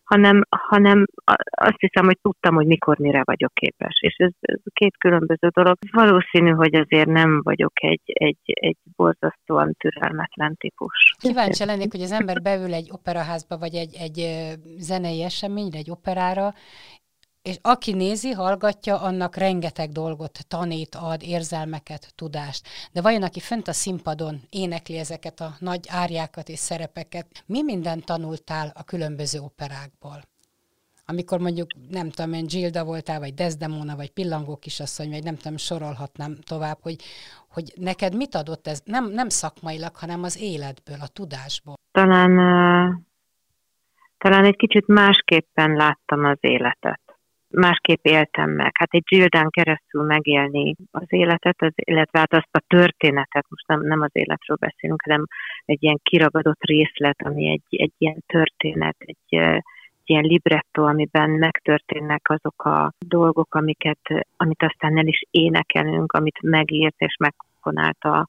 hanem, 0.08 0.42
hanem 0.50 1.06
azt 1.52 1.80
hiszem, 1.80 2.06
hogy 2.06 2.18
tudtam, 2.22 2.56
hogy 2.56 2.66
mikor 2.66 2.98
mire 2.98 3.22
vagyok 3.24 3.54
képes. 3.54 4.00
És 4.00 4.16
ez, 4.18 4.32
ez 4.40 4.60
két 4.74 4.98
különböző 4.98 5.48
dolog. 5.48 5.78
Valószínű, 5.92 6.50
hogy 6.50 6.76
azért 6.76 7.10
nem 7.10 7.42
vagyok 7.42 7.74
egy, 7.74 8.02
egy, 8.06 8.38
egy 8.44 8.78
borzasztóan 8.96 9.76
türelmetlen 9.80 10.56
típus. 10.56 11.16
Kíváncsi 11.20 11.66
lennék, 11.66 11.92
hogy 11.92 12.02
az 12.02 12.12
ember 12.12 12.42
beül 12.42 12.74
egy 12.74 12.90
operaházba, 12.92 13.58
vagy 13.58 13.76
egy, 13.76 13.96
egy 14.00 14.18
zenei 14.78 15.24
eseményre, 15.24 15.78
egy 15.78 15.92
operára, 15.92 16.54
és 17.48 17.58
aki 17.62 17.94
nézi, 17.94 18.32
hallgatja, 18.32 19.02
annak 19.02 19.36
rengeteg 19.36 19.90
dolgot 19.90 20.40
tanít, 20.48 20.96
ad, 20.96 21.22
érzelmeket, 21.24 22.14
tudást. 22.16 22.68
De 22.92 23.02
vajon 23.02 23.24
aki 23.24 23.40
fönt 23.40 23.68
a 23.68 23.74
színpadon 23.74 24.40
énekli 24.50 24.98
ezeket 24.98 25.40
a 25.40 25.56
nagy 25.60 25.86
árjákat 25.90 26.50
és 26.50 26.60
szerepeket, 26.60 27.44
mi 27.46 27.64
mindent 27.64 28.06
tanultál 28.06 28.72
a 28.76 28.84
különböző 28.84 29.40
operákból? 29.40 30.22
Amikor 31.06 31.40
mondjuk, 31.40 31.68
nem 31.90 32.10
tudom 32.10 32.34
én, 32.34 32.46
Gilda 32.46 32.84
voltál, 32.84 33.20
vagy 33.20 33.34
Desdemona, 33.34 33.96
vagy 33.96 34.12
Pillangó 34.12 34.56
kisasszony, 34.58 35.10
vagy 35.10 35.24
nem 35.24 35.36
tudom, 35.36 35.58
sorolhatnám 35.58 36.38
tovább, 36.46 36.78
hogy, 36.82 36.96
hogy 37.50 37.74
neked 37.76 38.16
mit 38.16 38.36
adott 38.36 38.68
ez, 38.68 38.82
nem, 38.86 39.12
nem 39.12 39.30
szakmailag, 39.30 39.96
hanem 39.96 40.24
az 40.24 40.42
életből, 40.42 40.98
a 41.02 41.08
tudásból? 41.08 41.76
Talán, 41.92 42.34
talán 44.18 44.46
egy 44.46 44.56
kicsit 44.56 44.88
másképpen 44.88 45.76
láttam 45.76 46.26
az 46.26 46.38
életet 46.40 47.07
másképp 47.50 48.06
éltem 48.06 48.50
meg. 48.50 48.72
Hát 48.74 48.94
egy 48.94 49.04
Gildán 49.04 49.50
keresztül 49.50 50.04
megélni 50.04 50.76
az 50.92 51.06
életet, 51.08 51.62
az, 51.62 51.72
illetve 51.76 52.20
hát 52.20 52.34
azt 52.34 52.50
a 52.52 52.64
történetet, 52.68 53.46
most 53.50 53.68
nem, 53.68 53.82
nem 53.82 54.02
az 54.02 54.12
életről 54.12 54.58
beszélünk, 54.60 55.02
hanem 55.02 55.26
egy 55.66 55.84
ilyen 55.84 56.00
kiragadott 56.04 56.64
részlet, 56.64 57.22
ami 57.22 57.50
egy, 57.50 57.82
egy 57.82 57.94
ilyen 57.98 58.24
történet, 58.28 58.96
egy, 59.00 59.62
ilyen 60.10 60.24
libretto, 60.24 60.84
amiben 60.84 61.30
megtörténnek 61.30 62.30
azok 62.30 62.64
a 62.64 62.92
dolgok, 63.00 63.56
amiket, 63.56 64.26
amit 64.38 64.64
aztán 64.64 64.98
el 64.98 65.08
is 65.08 65.22
énekelünk, 65.32 66.12
amit 66.12 66.42
megírt 66.42 66.96
és 66.98 67.16
megkonálta 67.20 68.28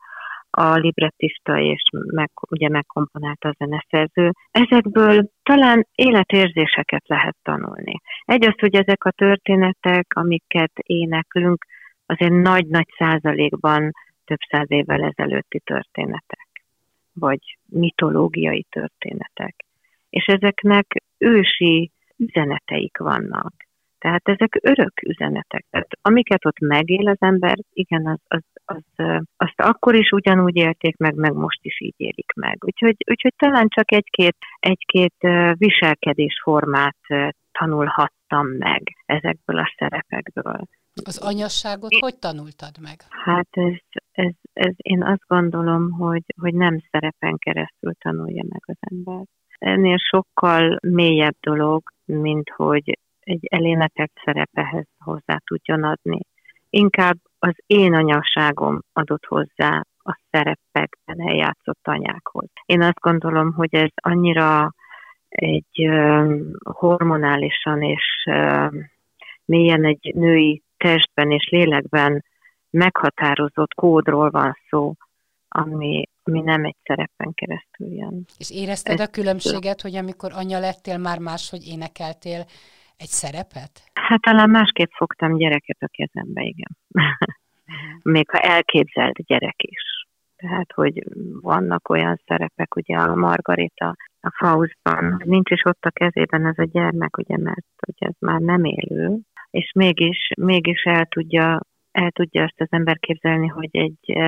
a 0.51 0.75
librettista 0.75 1.59
és 1.59 1.83
meg, 1.93 2.31
ugye 2.51 2.69
megkomponálta 2.69 3.49
a 3.49 3.55
zeneszerző. 3.59 4.33
Ezekből 4.51 5.29
talán 5.43 5.87
életérzéseket 5.95 7.03
lehet 7.07 7.37
tanulni. 7.43 8.01
Egy 8.29 8.47
az, 8.47 8.59
hogy 8.59 8.75
ezek 8.75 9.05
a 9.05 9.11
történetek, 9.11 10.07
amiket 10.15 10.73
éneklünk, 10.77 11.65
azért 12.07 12.33
nagy-nagy 12.33 12.89
százalékban 12.99 13.93
több 14.25 14.39
száz 14.49 14.71
évvel 14.71 15.03
ezelőtti 15.05 15.61
történetek, 15.61 16.49
vagy 17.13 17.59
mitológiai 17.67 18.67
történetek. 18.71 19.57
És 20.11 20.25
ezeknek 20.25 21.03
ősi 21.19 21.91
üzeneteik 22.17 22.99
vannak. 22.99 23.55
Tehát 23.99 24.29
ezek 24.29 24.59
örök 24.63 25.03
üzenetek. 25.03 25.67
Tehát 25.71 25.91
amiket 26.03 26.47
ott 26.47 26.59
megél 26.59 27.09
az 27.09 27.21
ember, 27.21 27.59
igen, 27.73 28.07
az, 28.07 28.19
az, 28.29 28.43
az, 28.69 29.07
azt 29.37 29.61
akkor 29.61 29.95
is 29.95 30.11
ugyanúgy 30.11 30.57
élték 30.57 30.97
meg, 30.97 31.15
meg 31.15 31.33
most 31.33 31.59
is 31.63 31.81
így 31.81 31.95
élik 31.97 32.33
meg. 32.35 32.57
Úgyhogy, 32.65 32.97
úgyhogy 33.11 33.35
talán 33.37 33.69
csak 33.69 33.93
egy-két, 33.93 34.37
egy-két 34.59 35.15
viselkedésformát 35.53 36.97
tanulhattam 37.59 38.47
meg 38.47 38.83
ezekből 39.07 39.59
a 39.59 39.75
szerepekből. 39.77 40.61
Az 41.05 41.19
anyasságot 41.19 41.95
hogy 42.01 42.19
tanultad 42.19 42.75
meg? 42.81 42.97
Hát 43.09 43.49
ez, 43.51 43.75
ez, 44.13 44.33
ez 44.53 44.75
én 44.77 45.03
azt 45.03 45.27
gondolom, 45.27 45.91
hogy, 45.91 46.23
hogy 46.41 46.55
nem 46.55 46.79
szerepen 46.91 47.37
keresztül 47.39 47.93
tanulja 47.95 48.45
meg 48.49 48.63
az 48.67 48.77
ember. 48.81 49.25
Ennél 49.59 49.97
sokkal 49.97 50.79
mélyebb 50.81 51.37
dolog, 51.41 51.83
mint 52.05 52.51
hogy 52.51 52.99
egy 53.21 53.47
elénekelt 53.51 54.13
szerepehez 54.25 54.87
hozzá 54.99 55.37
tudjon 55.45 55.85
adni. 55.85 56.21
Inkább 56.71 57.19
az 57.39 57.55
én 57.67 57.95
anyaságom 57.95 58.81
adott 58.93 59.25
hozzá 59.25 59.85
a 60.03 60.19
szerepekben 60.31 61.21
eljátszott 61.29 61.81
anyákhoz. 61.83 62.49
Én 62.67 62.83
azt 62.83 63.01
gondolom, 63.01 63.53
hogy 63.53 63.75
ez 63.75 63.91
annyira 63.95 64.75
egy 65.29 65.89
hormonálisan 66.63 67.83
és 67.83 68.29
mélyen 69.45 69.85
egy 69.85 70.13
női 70.15 70.63
testben 70.77 71.31
és 71.31 71.49
lélekben 71.51 72.25
meghatározott 72.71 73.75
kódról 73.75 74.31
van 74.31 74.59
szó, 74.71 74.95
ami, 75.49 76.09
ami 76.23 76.41
nem 76.41 76.65
egy 76.65 76.77
szerepen 76.85 77.35
keresztül 77.35 77.87
jön. 77.87 78.25
És 78.39 78.51
érezted 78.51 79.01
a 79.01 79.07
különbséget, 79.07 79.81
hogy 79.81 79.97
amikor 79.97 80.33
anya 80.35 80.59
lettél, 80.59 80.99
már 80.99 81.19
máshogy 81.19 81.67
énekeltél, 81.67 82.45
egy 82.99 83.09
szerepet? 83.09 83.73
Hát 83.95 84.21
talán 84.21 84.51
másképp 84.51 84.91
fogtam 84.91 85.37
gyereket 85.37 85.77
a 85.81 85.89
kezembe, 85.91 86.43
igen. 86.43 86.77
Még 88.03 88.31
ha 88.31 88.39
elképzelt 88.39 89.25
gyerek 89.27 89.63
is. 89.63 90.07
Tehát, 90.37 90.73
hogy 90.73 91.05
vannak 91.41 91.89
olyan 91.89 92.21
szerepek, 92.27 92.77
ugye 92.77 92.97
a 92.97 93.15
Margarita 93.15 93.95
a 94.21 94.31
Faustban, 94.37 95.23
nincs 95.25 95.51
is 95.51 95.65
ott 95.65 95.85
a 95.85 95.91
kezében 95.91 96.47
ez 96.47 96.59
a 96.59 96.69
gyermek, 96.73 97.17
ugye, 97.17 97.39
mert 97.39 97.67
hogy 97.87 97.95
ez 98.09 98.15
már 98.19 98.41
nem 98.41 98.65
élő, 98.65 99.19
és 99.51 99.73
mégis, 99.75 100.29
mégis 100.37 100.83
el 100.83 101.07
tudja, 101.07 101.61
el 101.91 102.11
tudja 102.11 102.43
azt 102.43 102.61
az 102.61 102.67
ember 102.71 102.99
képzelni, 102.99 103.47
hogy 103.47 103.69
egy, 103.73 104.19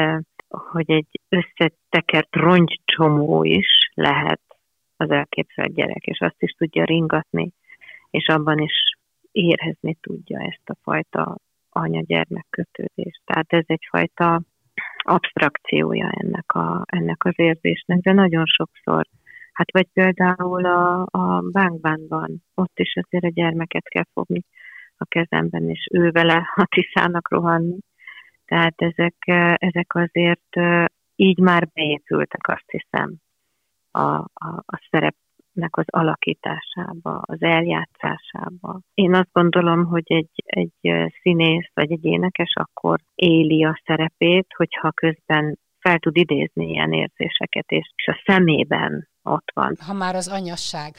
hogy 0.48 0.90
egy 0.90 1.20
összetekert 1.28 2.36
rongycsomó 2.36 3.44
is 3.44 3.90
lehet 3.94 4.40
az 4.96 5.10
elképzelt 5.10 5.74
gyerek, 5.74 6.04
és 6.04 6.20
azt 6.20 6.42
is 6.42 6.50
tudja 6.50 6.84
ringatni, 6.84 7.52
és 8.10 8.26
abban 8.28 8.58
is 8.58 8.72
érezni 9.32 9.96
tudja 10.00 10.40
ezt 10.40 10.70
a 10.70 10.76
fajta 10.82 11.36
anya-gyermek 11.70 12.46
kötődést. 12.50 13.20
Tehát 13.24 13.52
ez 13.52 13.64
egyfajta 13.66 14.42
abstrakciója 14.98 16.10
ennek, 16.10 16.52
a, 16.52 16.84
ennek 16.86 17.24
az 17.24 17.34
érzésnek, 17.36 17.98
de 17.98 18.12
nagyon 18.12 18.46
sokszor, 18.46 19.06
hát 19.52 19.72
vagy 19.72 19.88
például 19.92 20.64
a, 20.64 21.06
a 21.10 21.40
bánkbánban, 21.52 22.42
ott 22.54 22.78
is 22.78 22.96
azért 23.02 23.24
a 23.24 23.28
gyermeket 23.34 23.88
kell 23.88 24.06
fogni 24.12 24.44
a 24.96 25.04
kezemben, 25.04 25.70
és 25.70 25.88
ő 25.92 26.10
vele 26.10 26.42
a 26.54 26.66
tiszának 26.74 27.30
rohanni. 27.30 27.78
Tehát 28.44 28.74
ezek, 28.76 29.16
ezek 29.56 29.94
azért 29.94 30.56
így 31.16 31.38
már 31.38 31.68
beépültek, 31.74 32.48
azt 32.48 32.70
hiszem, 32.70 33.14
a, 33.90 34.14
a, 34.18 34.62
a 34.66 34.86
szerep 34.90 35.14
nek 35.52 35.76
az 35.76 35.84
alakításába, 35.86 37.22
az 37.22 37.42
eljátszásába. 37.42 38.80
Én 38.94 39.14
azt 39.14 39.32
gondolom, 39.32 39.84
hogy 39.84 40.04
egy, 40.06 40.30
egy 40.44 41.10
színész 41.20 41.70
vagy 41.74 41.92
egy 41.92 42.04
énekes 42.04 42.52
akkor 42.54 42.98
éli 43.14 43.64
a 43.64 43.80
szerepét, 43.84 44.46
hogyha 44.56 44.90
közben 44.90 45.58
fel 45.78 45.98
tud 45.98 46.16
idézni 46.16 46.68
ilyen 46.68 46.92
érzéseket, 46.92 47.70
és, 47.70 47.92
a 48.06 48.22
szemében 48.24 49.08
ott 49.22 49.50
van. 49.54 49.76
Ha 49.86 49.92
már 49.92 50.14
az 50.14 50.28
anyasság, 50.28 50.94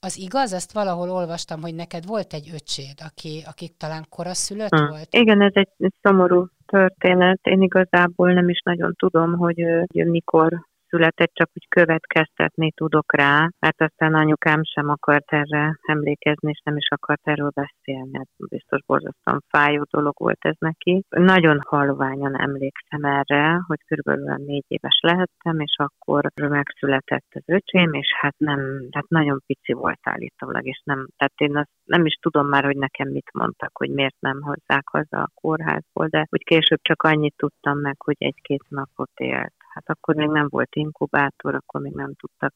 az 0.00 0.18
igaz, 0.18 0.52
ezt 0.52 0.72
valahol 0.72 1.10
olvastam, 1.10 1.60
hogy 1.60 1.74
neked 1.74 2.06
volt 2.06 2.32
egy 2.32 2.50
öcséd, 2.54 2.96
aki, 3.08 3.42
akik 3.46 3.76
talán 3.76 4.04
koraszülött 4.08 4.76
hmm. 4.76 4.88
volt? 4.88 5.08
Igen, 5.10 5.40
ez 5.42 5.52
egy 5.54 5.92
szomorú 6.02 6.46
történet. 6.66 7.40
Én 7.42 7.62
igazából 7.62 8.32
nem 8.32 8.48
is 8.48 8.60
nagyon 8.64 8.94
tudom, 8.98 9.32
hogy, 9.32 9.60
hogy 9.92 10.06
mikor 10.06 10.66
született, 10.96 11.34
csak 11.34 11.50
úgy 11.54 11.68
következtetni 11.68 12.72
tudok 12.72 13.16
rá, 13.16 13.48
mert 13.58 13.80
aztán 13.80 14.14
anyukám 14.14 14.60
sem 14.62 14.88
akart 14.88 15.32
erre 15.32 15.78
emlékezni, 15.82 16.50
és 16.50 16.60
nem 16.64 16.76
is 16.76 16.88
akart 16.88 17.20
erről 17.24 17.50
beszélni. 17.54 18.16
Hát 18.16 18.28
biztos 18.48 18.80
borzasztóan 18.86 19.44
fájó 19.48 19.82
dolog 19.90 20.14
volt 20.18 20.38
ez 20.40 20.56
neki. 20.58 21.04
Nagyon 21.08 21.58
halványan 21.66 22.40
emlékszem 22.40 23.04
erre, 23.04 23.62
hogy 23.66 23.78
körülbelül 23.86 24.44
négy 24.46 24.64
éves 24.68 24.98
lehettem, 25.02 25.60
és 25.60 25.74
akkor 25.76 26.30
megszületett 26.34 27.30
az 27.30 27.42
öcsém, 27.46 27.92
és 27.92 28.08
hát 28.20 28.34
nem, 28.38 28.60
hát 28.90 29.08
nagyon 29.08 29.42
pici 29.46 29.72
volt 29.72 30.00
állítólag, 30.02 30.66
és 30.66 30.80
nem, 30.84 31.06
tehát 31.16 31.40
én 31.40 31.56
azt 31.56 31.70
nem 31.84 32.06
is 32.06 32.14
tudom 32.14 32.46
már, 32.48 32.64
hogy 32.64 32.76
nekem 32.76 33.08
mit 33.08 33.32
mondtak, 33.32 33.70
hogy 33.72 33.90
miért 33.90 34.20
nem 34.20 34.40
hozzák 34.42 34.88
haza 34.88 35.18
a 35.22 35.30
kórházból, 35.34 36.06
de 36.06 36.26
úgy 36.30 36.44
később 36.44 36.80
csak 36.82 37.02
annyit 37.02 37.34
tudtam 37.36 37.78
meg, 37.78 37.94
hogy 37.98 38.16
egy-két 38.18 38.64
napot 38.68 39.10
élt 39.14 39.54
hát 39.76 39.88
akkor 39.96 40.14
még 40.14 40.28
nem 40.28 40.46
volt 40.48 40.74
inkubátor, 40.74 41.54
akkor 41.54 41.80
még 41.80 41.92
nem 41.92 42.14
tudtak 42.14 42.52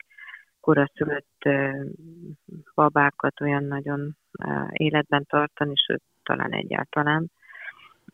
koraszülött 0.61 1.49
babákat 2.75 3.41
olyan 3.41 3.65
nagyon 3.65 4.17
életben 4.71 5.25
tartani, 5.27 5.73
sőt, 5.87 6.03
talán 6.23 6.53
egyáltalán. 6.53 7.31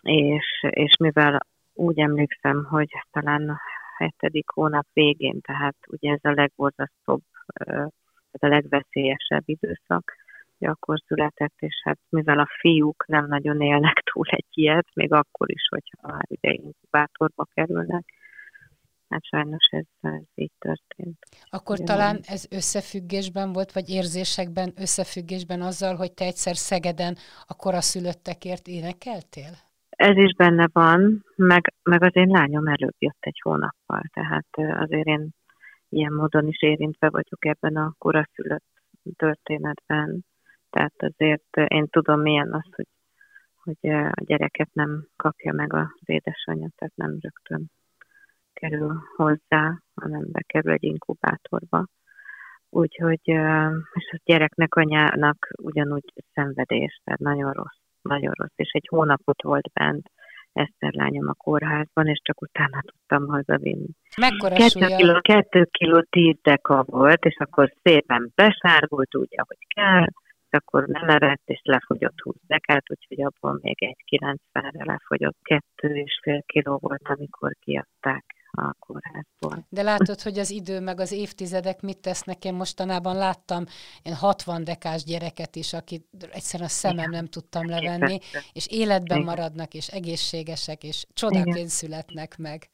És, 0.02 0.66
és 0.70 0.96
mivel 0.96 1.46
úgy 1.74 1.98
emlékszem, 1.98 2.64
hogy 2.64 2.88
talán 3.10 3.48
a 3.48 3.58
hetedik 3.96 4.50
hónap 4.50 4.86
végén, 4.92 5.40
tehát 5.40 5.76
ugye 5.86 6.12
ez 6.12 6.20
a 6.22 6.32
legborzasztóbb, 6.32 7.22
ez 8.30 8.42
a 8.42 8.46
legveszélyesebb 8.46 9.42
időszak, 9.44 10.14
akkor 10.58 10.98
született, 11.06 11.54
és 11.58 11.80
hát 11.84 11.98
mivel 12.08 12.38
a 12.38 12.48
fiúk 12.60 13.06
nem 13.06 13.26
nagyon 13.26 13.60
élnek 13.60 14.02
túl 14.12 14.26
egy 14.28 14.46
ilyet, 14.50 14.86
még 14.94 15.12
akkor 15.12 15.50
is, 15.50 15.68
hogyha 15.68 16.08
már 16.08 16.24
ugye 16.28 16.52
inkubátorba 16.52 17.46
kerülnek, 17.54 18.04
hát 19.08 19.24
sajnos 19.24 19.66
ez, 19.70 19.84
ez 20.00 20.22
így 20.34 20.52
történt. 20.58 21.18
Akkor 21.50 21.76
Ugye 21.80 21.84
talán 21.84 22.18
ez 22.22 22.46
összefüggésben 22.50 23.52
volt, 23.52 23.72
vagy 23.72 23.88
érzésekben 23.88 24.72
összefüggésben 24.76 25.60
azzal, 25.60 25.96
hogy 25.96 26.12
te 26.12 26.24
egyszer 26.24 26.56
Szegeden 26.56 27.16
a 27.46 27.54
koraszülöttekért 27.54 28.66
énekeltél? 28.66 29.52
Ez 29.90 30.16
is 30.16 30.34
benne 30.34 30.68
van, 30.72 31.24
meg, 31.36 31.74
meg 31.82 32.02
az 32.02 32.16
én 32.16 32.28
lányom 32.28 32.66
előbb 32.66 32.96
jött 32.98 33.20
egy 33.20 33.40
hónappal, 33.42 34.02
tehát 34.12 34.80
azért 34.80 35.06
én 35.06 35.30
ilyen 35.88 36.12
módon 36.12 36.46
is 36.46 36.62
érintve 36.62 37.10
vagyok 37.10 37.44
ebben 37.44 37.76
a 37.76 37.94
koraszülött 37.98 38.64
történetben. 39.16 40.24
Tehát 40.70 40.94
azért 40.96 41.70
én 41.70 41.86
tudom 41.88 42.20
milyen 42.20 42.52
az, 42.52 42.68
hogy, 42.74 42.88
hogy 43.62 43.90
a 43.90 44.24
gyereket 44.24 44.68
nem 44.72 45.06
kapja 45.16 45.52
meg 45.52 45.72
az 45.72 45.88
édesanyja, 46.04 46.68
tehát 46.76 46.96
nem 46.96 47.18
rögtön 47.20 47.70
kerül 48.60 49.02
hozzá, 49.16 49.80
hanem 49.94 50.24
bekerül 50.32 50.72
egy 50.72 50.84
inkubátorba. 50.84 51.86
Úgyhogy, 52.70 53.20
és 53.92 54.10
a 54.10 54.20
gyereknek 54.24 54.74
anyának 54.74 55.48
ugyanúgy 55.62 56.12
szenvedés, 56.32 57.00
tehát 57.04 57.20
nagyon 57.20 57.52
rossz, 57.52 57.80
nagyon 58.02 58.32
rossz. 58.32 58.56
És 58.56 58.70
egy 58.70 58.86
hónapot 58.88 59.42
volt 59.42 59.72
bent 59.72 60.10
Eszter 60.52 60.92
lányom 60.92 61.28
a 61.28 61.32
kórházban, 61.32 62.06
és 62.06 62.20
csak 62.22 62.40
utána 62.40 62.80
tudtam 62.80 63.26
hazavinni. 63.26 63.88
Mekkora 64.16 64.54
kettő 64.54 64.86
kiló, 64.96 65.20
kettő 65.20 65.64
kiló 65.70 66.00
tíz 66.10 66.36
deka 66.42 66.84
volt, 66.86 67.24
és 67.24 67.36
akkor 67.38 67.72
szépen 67.82 68.32
besárgult 68.34 69.16
úgy, 69.16 69.34
ahogy 69.36 69.66
kell, 69.74 70.06
és 70.48 70.58
akkor 70.58 70.86
nem 70.86 71.08
erett, 71.08 71.42
és 71.44 71.60
lefogyott 71.62 72.20
20 72.20 72.34
dekát, 72.46 72.90
úgyhogy 72.90 73.22
abból 73.24 73.58
még 73.62 73.82
egy 73.82 74.20
90-re 74.20 74.84
lefogyott. 74.84 75.36
Kettő 75.42 75.94
és 75.94 76.18
fél 76.22 76.42
kiló 76.42 76.78
volt, 76.80 77.08
amikor 77.08 77.52
kiadták 77.60 78.35
a 78.56 78.74
kórházból. 78.78 79.66
De 79.68 79.82
látod, 79.82 80.20
hogy 80.20 80.38
az 80.38 80.50
idő 80.50 80.80
meg 80.80 81.00
az 81.00 81.12
évtizedek 81.12 81.80
mit 81.80 81.98
tesznek. 81.98 82.44
Én 82.44 82.54
mostanában 82.54 83.16
láttam 83.16 83.64
én 84.02 84.14
60 84.14 84.64
dekás 84.64 85.04
gyereket 85.04 85.56
is, 85.56 85.72
akit 85.72 86.06
egyszerűen 86.32 86.68
a 86.68 86.72
szemem 86.72 87.10
nem 87.10 87.26
tudtam 87.26 87.68
levenni, 87.68 88.18
és 88.52 88.66
életben 88.70 89.22
maradnak, 89.22 89.74
és 89.74 89.88
egészségesek, 89.88 90.82
és 90.82 91.06
csodaként 91.14 91.68
születnek 91.68 92.36
meg. 92.38 92.68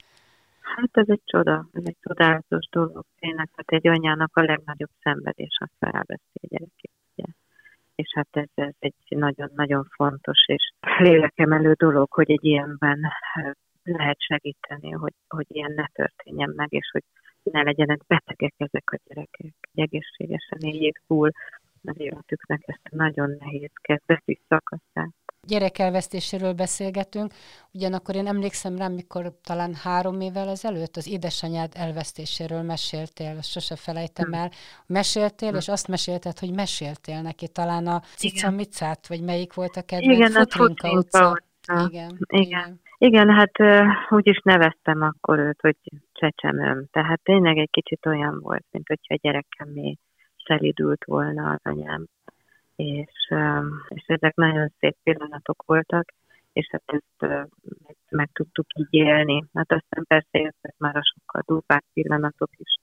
Hát 0.77 0.91
ez 0.93 1.09
egy 1.09 1.23
csoda, 1.25 1.69
ez 1.73 1.83
egy 1.85 1.97
csodálatos 2.01 2.69
dolog. 2.71 3.05
Tényleg, 3.19 3.49
hát 3.57 3.71
egy 3.71 3.89
anyának 3.89 4.37
a 4.37 4.43
legnagyobb 4.43 4.91
szenvedés, 5.03 5.57
az 5.61 5.71
felveszi 5.79 6.39
a 6.43 6.47
gyerekét. 6.47 6.93
Ugye? 7.17 7.29
És 7.95 8.13
hát 8.15 8.29
ez, 8.31 8.49
ez 8.55 8.75
egy 8.79 8.95
nagyon-nagyon 9.09 9.85
fontos 9.95 10.47
és 10.47 10.73
lélekemelő 10.99 11.73
dolog, 11.73 12.13
hogy 12.13 12.31
egy 12.31 12.45
ilyenben 12.45 13.01
lehet 13.83 14.21
segíteni, 14.21 14.91
hogy, 14.91 15.15
hogy 15.29 15.47
ilyen 15.49 15.73
ne 15.73 15.87
történjen 15.87 16.53
meg, 16.57 16.73
és 16.73 16.91
hogy 16.93 17.03
ne 17.43 17.63
legyenek 17.63 18.07
betegek 18.07 18.55
ezek 18.57 18.91
a 18.91 18.99
gyerekek, 19.05 19.55
hogy 19.73 19.83
egészségesen 19.83 20.59
éljék 20.61 21.01
túl 21.07 21.31
az 21.85 21.95
életüknek 21.99 22.63
ezt 22.67 22.81
a 22.83 22.97
nagyon 22.97 23.37
nehéz 23.39 23.71
kezdeti 23.81 24.41
szakaszát. 24.49 25.15
Gyerekelvesztéséről 25.47 26.53
beszélgetünk, 26.53 27.33
ugyanakkor 27.73 28.15
én 28.15 28.27
emlékszem 28.27 28.77
rá, 28.77 28.89
mikor 28.89 29.33
talán 29.43 29.75
három 29.75 30.21
évvel 30.21 30.49
ezelőtt 30.49 30.97
az 30.97 31.09
édesanyád 31.09 31.73
elvesztéséről 31.75 32.63
meséltél, 32.63 33.41
sose 33.41 33.77
felejtem 33.77 34.25
hmm. 34.25 34.41
el. 34.41 34.51
Meséltél, 34.87 35.49
hmm. 35.49 35.59
és 35.59 35.69
azt 35.69 35.89
mesélted, 35.89 36.39
hogy 36.39 36.53
meséltél 36.55 37.23
neki 37.23 37.49
talán 37.49 37.87
a 37.87 38.01
Cicamicát, 38.17 39.07
vagy 39.07 39.23
melyik 39.23 39.55
volt 39.55 39.77
a 39.77 39.83
kedvenc? 39.83 40.17
Igen, 40.17 40.33
Futrinka, 40.33 40.67
Futrinka 40.67 40.99
utca. 40.99 41.31
utca. 41.31 41.87
Igen, 41.89 42.19
igen. 42.29 42.43
igen. 42.43 42.81
Igen, 43.09 43.31
hát 43.31 43.53
úgy 44.11 44.27
is 44.27 44.41
neveztem 44.45 45.03
akkor 45.03 45.39
őt, 45.39 45.61
hogy 45.61 45.77
csecsemőm. 46.13 46.87
Tehát 46.91 47.21
tényleg 47.23 47.59
egy 47.59 47.71
kicsit 47.71 48.07
olyan 48.07 48.41
volt, 48.41 48.65
mint 48.71 48.89
hogyha 48.89 49.15
gyerekem 49.15 49.69
még 49.69 49.99
szelidült 50.45 51.05
volna 51.05 51.51
az 51.51 51.61
anyám. 51.63 52.07
És, 52.77 53.33
és 53.89 54.05
ezek 54.07 54.35
nagyon 54.35 54.73
szép 54.79 54.97
pillanatok 55.03 55.63
voltak, 55.67 56.13
és 56.53 56.69
hát 56.71 56.83
ezt 56.87 57.47
meg, 58.09 58.31
tudtuk 58.33 58.67
így 58.75 58.95
élni. 58.95 59.45
Hát 59.55 59.73
aztán 59.73 60.05
persze 60.07 60.39
jöttek 60.39 60.75
már 60.79 60.97
a 60.97 61.13
sokkal 61.15 61.43
durvább 61.47 61.85
pillanatok 61.93 62.51
is, 62.57 62.77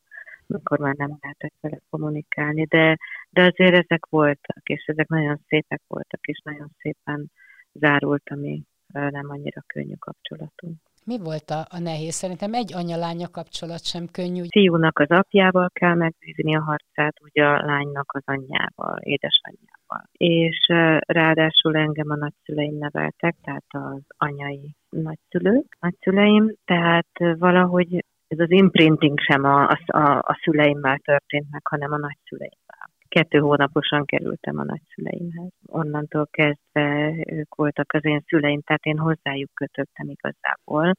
amikor 0.47 0.79
már 0.79 0.95
nem 0.95 1.17
lehetett 1.21 1.55
vele 1.61 1.79
kommunikálni, 1.89 2.63
de, 2.63 2.97
de 3.29 3.41
azért 3.41 3.75
ezek 3.75 4.05
voltak, 4.09 4.69
és 4.69 4.83
ezek 4.85 5.07
nagyon 5.07 5.39
szépek 5.47 5.81
voltak, 5.87 6.27
és 6.27 6.41
nagyon 6.43 6.69
szépen 6.77 7.31
zárult 7.73 8.29
a 8.29 8.35
mi 8.35 8.63
nem 8.93 9.29
annyira 9.29 9.61
könnyű 9.67 9.95
kapcsolatunk. 9.99 10.77
Mi 11.05 11.17
volt 11.17 11.49
a, 11.49 11.61
a 11.69 11.79
nehéz? 11.79 12.13
Szerintem 12.13 12.53
egy 12.53 12.73
anya-lánya 12.73 13.27
kapcsolat 13.27 13.83
sem 13.85 14.05
könnyű. 14.11 14.43
Fiúnak 14.49 14.99
az 14.99 15.09
apjával 15.09 15.69
kell 15.73 15.95
megvívni 15.95 16.55
a 16.55 16.61
harcát, 16.61 17.15
ugye 17.21 17.43
a 17.43 17.65
lánynak 17.65 18.11
az 18.13 18.23
anyjával, 18.25 18.97
édesanyjával. 18.99 20.03
És 20.11 20.65
ráadásul 21.07 21.75
engem 21.75 22.09
a 22.09 22.15
nagyszüleim 22.15 22.77
neveltek, 22.77 23.35
tehát 23.43 23.65
az 23.69 24.01
anyai 24.17 24.75
nagyszülők, 24.89 25.77
nagyszüleim, 25.79 26.53
tehát 26.65 27.37
valahogy 27.37 28.05
ez 28.27 28.39
az 28.39 28.51
imprinting 28.51 29.19
sem 29.19 29.43
a, 29.43 29.77
a, 29.85 30.17
a 30.17 30.39
szüleimmel 30.43 30.97
történt 30.97 31.47
meg, 31.51 31.61
hanem 31.67 31.91
a 31.91 31.97
nagyszüleim 31.97 32.59
kettő 33.09 33.39
hónaposan 33.39 34.05
kerültem 34.05 34.57
a 34.57 34.63
nagyszüleimhez. 34.63 35.51
Onnantól 35.65 36.27
kezdve 36.31 37.13
ők 37.31 37.55
voltak 37.55 37.93
az 37.93 38.05
én 38.05 38.23
szüleim, 38.27 38.61
tehát 38.61 38.85
én 38.85 38.97
hozzájuk 38.97 39.49
kötöttem 39.53 40.09
igazából. 40.09 40.93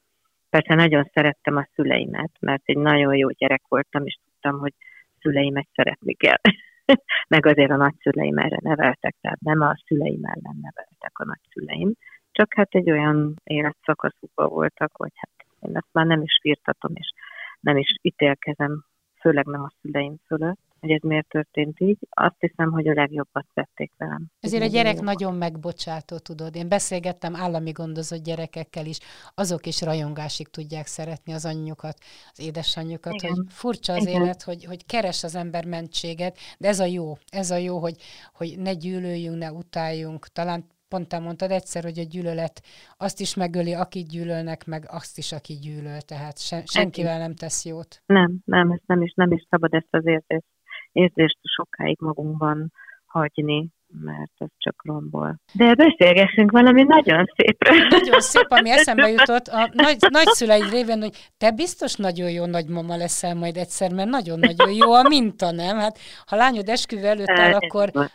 Persze 0.49 0.75
nagyon 0.75 1.09
szerettem 1.13 1.55
a 1.55 1.67
szüleimet, 1.73 2.31
mert 2.39 2.61
egy 2.65 2.77
nagyon 2.77 3.15
jó 3.15 3.29
gyerek 3.29 3.61
voltam, 3.67 4.05
és 4.05 4.17
tudtam, 4.23 4.59
hogy 4.59 4.73
szüleimet 5.19 5.67
szeretni 5.73 6.13
kell. 6.13 6.41
Meg 7.33 7.45
azért 7.45 7.71
a 7.71 7.75
nagyszüleim 7.75 8.37
erre 8.37 8.57
neveltek, 8.61 9.15
tehát 9.21 9.39
nem 9.39 9.61
a 9.61 9.75
szüleim 9.85 10.23
ellen 10.23 10.59
neveltek 10.61 11.19
a 11.19 11.25
nagyszüleim, 11.25 11.93
csak 12.31 12.53
hát 12.53 12.73
egy 12.75 12.91
olyan 12.91 13.33
életszakaszukban 13.43 14.49
voltak, 14.49 14.91
hogy 14.93 15.11
hát 15.15 15.47
én 15.59 15.75
ezt 15.75 15.89
már 15.91 16.05
nem 16.05 16.21
is 16.21 16.39
firtatom, 16.41 16.91
és 16.95 17.11
nem 17.59 17.77
is 17.77 17.95
ítélkezem, 18.01 18.83
főleg 19.21 19.45
nem 19.45 19.63
a 19.63 19.71
szüleim 19.81 20.15
fölött 20.25 20.59
hogy 20.81 20.91
ez 20.91 21.01
miért 21.01 21.27
történt 21.27 21.79
így, 21.79 21.97
azt 22.09 22.35
hiszem, 22.39 22.71
hogy 22.71 22.87
a 22.87 22.93
legjobbat 22.93 23.45
tették 23.53 23.91
velem. 23.97 24.25
Ezért 24.39 24.63
a 24.63 24.67
gyerek 24.67 24.99
nagyon 24.99 25.35
megbocsátó, 25.35 26.17
tudod. 26.17 26.55
Én 26.55 26.67
beszélgettem 26.67 27.35
állami 27.35 27.71
gondozott 27.71 28.23
gyerekekkel 28.23 28.85
is, 28.85 28.99
azok 29.35 29.65
is 29.65 29.81
rajongásig 29.81 30.47
tudják 30.47 30.85
szeretni 30.85 31.33
az 31.33 31.45
anyjukat, 31.45 31.97
az 32.31 32.39
édesanyjukat, 32.39 33.13
Igen. 33.13 33.35
hogy 33.35 33.45
furcsa 33.49 33.93
az 33.93 34.07
Igen. 34.07 34.21
élet, 34.21 34.41
hogy, 34.41 34.65
hogy 34.65 34.85
keres 34.85 35.23
az 35.23 35.35
ember 35.35 35.65
mentséget, 35.65 36.37
de 36.57 36.67
ez 36.67 36.79
a 36.79 36.85
jó, 36.85 37.13
ez 37.29 37.51
a 37.51 37.57
jó, 37.57 37.77
hogy, 37.79 37.95
hogy 38.33 38.59
ne 38.59 38.73
gyűlöljünk, 38.73 39.37
ne 39.37 39.51
utáljunk, 39.51 40.27
talán 40.27 40.65
pont 40.91 41.07
te 41.07 41.19
mondtad 41.19 41.51
egyszer, 41.51 41.83
hogy 41.83 41.99
a 41.99 42.09
gyűlölet 42.13 42.55
azt 42.97 43.19
is 43.19 43.35
megöli, 43.35 43.73
akit 43.73 44.07
gyűlölnek, 44.13 44.65
meg 44.65 44.83
azt 44.99 45.17
is, 45.17 45.31
aki 45.31 45.53
gyűlöl, 45.53 46.01
tehát 46.01 46.37
sen, 46.49 46.61
senkivel 46.65 47.17
nem 47.17 47.35
tesz 47.35 47.65
jót. 47.65 47.91
Nem, 48.05 48.31
nem, 48.45 48.71
ez 48.71 48.81
nem 48.85 49.01
is, 49.01 49.13
nem 49.15 49.31
is 49.31 49.43
szabad 49.49 49.73
ezt 49.73 49.93
az 49.99 50.05
érzést 50.05 50.49
érzést 50.91 51.37
sokáig 51.41 51.97
magunkban 51.99 52.71
hagyni, 53.05 53.69
mert 54.03 54.31
ez 54.37 54.47
csak 54.57 54.75
rombol. 54.83 55.39
De 55.53 55.75
beszélgessünk 55.75 56.51
valami 56.51 56.83
nagyon 56.83 57.25
szépről. 57.35 57.87
Nagyon 57.89 58.19
szép, 58.19 58.45
ami 58.49 58.69
eszembe 58.77 59.09
jutott 59.09 59.47
a 59.47 59.69
nagy, 59.73 59.97
nagyszüleid 60.09 60.69
révén, 60.71 61.01
hogy 61.01 61.29
te 61.37 61.51
biztos 61.51 61.95
nagyon 61.95 62.31
jó 62.31 62.45
nagymama 62.45 62.95
leszel 62.95 63.35
majd 63.35 63.57
egyszer, 63.57 63.93
mert 63.93 64.09
nagyon-nagyon 64.09 64.71
jó 64.71 64.93
a 64.93 65.07
minta, 65.07 65.51
nem? 65.51 65.77
Hát 65.77 65.97
ha 66.25 66.35
lányod 66.35 66.69
esküvő 66.69 67.05
előtt 67.05 67.29
áll, 67.29 67.53
akkor, 67.53 67.89
van. 67.93 68.09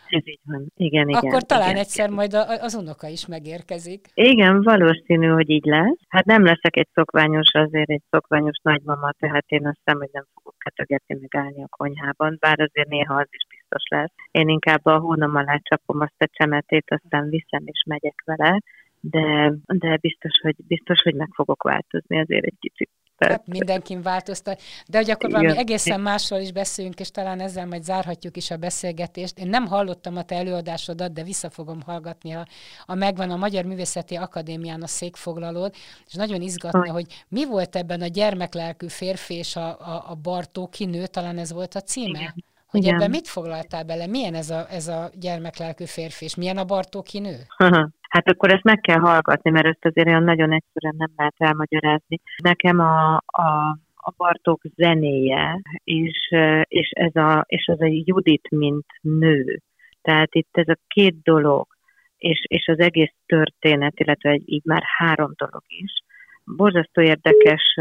Igen, 0.75 1.09
igen, 1.09 1.21
akkor 1.23 1.43
talán 1.43 1.69
igen, 1.69 1.81
egyszer 1.81 2.05
igen. 2.05 2.17
majd 2.17 2.33
a, 2.33 2.63
az 2.63 2.75
unoka 2.75 3.07
is 3.07 3.25
megérkezik. 3.25 4.07
Igen, 4.13 4.61
valószínű, 4.63 5.27
hogy 5.27 5.49
így 5.49 5.65
lesz. 5.65 5.99
Hát 6.07 6.25
nem 6.25 6.43
leszek 6.43 6.75
egy 6.77 6.87
szokványos, 6.93 7.53
azért 7.53 7.89
egy 7.89 8.03
szokványos 8.09 8.57
nagymama, 8.61 9.11
tehát 9.19 9.45
én 9.47 9.67
azt 9.67 9.77
hiszem, 9.83 9.99
hogy 9.99 10.09
nem 10.11 10.25
fogok 10.33 10.55
kötögetni 10.57 11.17
meg 11.19 11.43
állni 11.43 11.63
a 11.63 11.75
konyhában, 11.77 12.37
bár 12.39 12.59
azért 12.59 12.89
néha 12.89 13.15
az 13.15 13.27
is 13.29 13.45
biztos 13.67 13.83
lesz. 13.89 14.11
Én 14.31 14.49
inkább 14.49 14.85
a 14.85 14.99
hónom 14.99 15.35
alá 15.35 15.59
csapom 15.63 16.01
azt 16.01 16.21
a 16.21 16.27
csemetét, 16.31 16.85
aztán 16.87 17.29
viszem 17.29 17.61
és 17.65 17.83
megyek 17.85 18.23
vele, 18.25 18.59
de, 18.99 19.53
de 19.65 19.97
biztos, 20.01 20.39
hogy, 20.41 20.55
biztos, 20.67 21.01
hogy 21.01 21.15
meg 21.15 21.29
fogok 21.33 21.63
változni 21.63 22.19
azért 22.19 22.45
egy 22.45 22.57
kicsit. 22.59 22.89
Hát 23.17 23.47
mindenkin 23.47 24.01
változtat. 24.01 24.61
De 24.87 24.97
hogy 24.97 25.09
akkor 25.09 25.31
valami 25.31 25.57
egészen 25.57 26.01
másról 26.01 26.39
is 26.39 26.51
beszéljünk, 26.51 26.99
és 26.99 27.11
talán 27.11 27.39
ezzel 27.39 27.65
majd 27.65 27.83
zárhatjuk 27.83 28.37
is 28.37 28.51
a 28.51 28.57
beszélgetést. 28.57 29.39
Én 29.39 29.47
nem 29.47 29.65
hallottam 29.65 30.17
a 30.17 30.23
te 30.23 30.35
előadásodat, 30.35 31.13
de 31.13 31.23
vissza 31.23 31.49
fogom 31.49 31.81
hallgatni, 31.81 32.33
a, 32.33 32.45
a 32.85 32.95
megvan 32.95 33.31
a 33.31 33.35
Magyar 33.35 33.65
Művészeti 33.65 34.15
Akadémián 34.15 34.81
a 34.81 34.87
székfoglalód, 34.87 35.73
és 36.05 36.13
nagyon 36.13 36.41
izgatna, 36.41 36.91
hogy 36.91 37.25
mi 37.27 37.45
volt 37.45 37.75
ebben 37.75 38.01
a 38.01 38.07
gyermeklelkű 38.07 38.87
férfi 38.87 39.33
és 39.33 39.55
a, 39.55 39.67
a, 39.79 40.03
a 40.09 40.15
Bartóki 40.15 40.85
nő, 40.85 41.05
talán 41.05 41.37
ez 41.37 41.53
volt 41.53 41.75
a 41.75 41.81
címe? 41.81 42.19
Igen. 42.19 42.33
Hogy 42.77 42.85
Igen. 42.85 42.95
ebben 42.95 43.09
mit 43.09 43.27
foglaltál 43.27 43.83
bele? 43.83 44.07
Milyen 44.07 44.33
ez 44.33 44.49
a, 44.49 44.65
ez 44.69 44.87
a 44.87 45.09
gyermeklelkű 45.19 45.85
férfi, 45.85 46.25
és 46.25 46.35
milyen 46.35 46.57
a 46.57 46.65
Bartóki 46.65 47.19
nő? 47.19 47.37
Hát 48.13 48.27
akkor 48.29 48.53
ezt 48.53 48.63
meg 48.63 48.79
kell 48.79 48.99
hallgatni, 48.99 49.49
mert 49.49 49.65
ezt 49.65 49.85
azért 49.85 50.07
olyan 50.07 50.23
nagyon 50.23 50.51
egyszerűen 50.53 50.95
nem 50.97 51.11
lehet 51.15 51.35
elmagyarázni. 51.37 52.19
Nekem 52.43 52.79
a, 52.79 53.15
a 53.15 53.77
a 54.07 54.13
Bartók 54.17 54.61
zenéje, 54.75 55.61
és, 55.83 56.33
és, 56.63 56.89
ez 56.89 57.15
a, 57.15 57.43
és 57.47 57.65
ez 57.65 57.79
a 57.79 57.85
Judit, 57.89 58.49
mint 58.49 58.85
nő. 59.01 59.61
Tehát 60.01 60.35
itt 60.35 60.49
ez 60.51 60.67
a 60.67 60.79
két 60.87 61.21
dolog, 61.21 61.67
és, 62.17 62.45
és 62.47 62.67
az 62.67 62.79
egész 62.79 63.13
történet, 63.25 63.99
illetve 63.99 64.39
így 64.45 64.65
már 64.65 64.83
három 64.97 65.31
dolog 65.35 65.63
is, 65.67 65.91
borzasztó 66.45 67.01
érdekes 67.01 67.75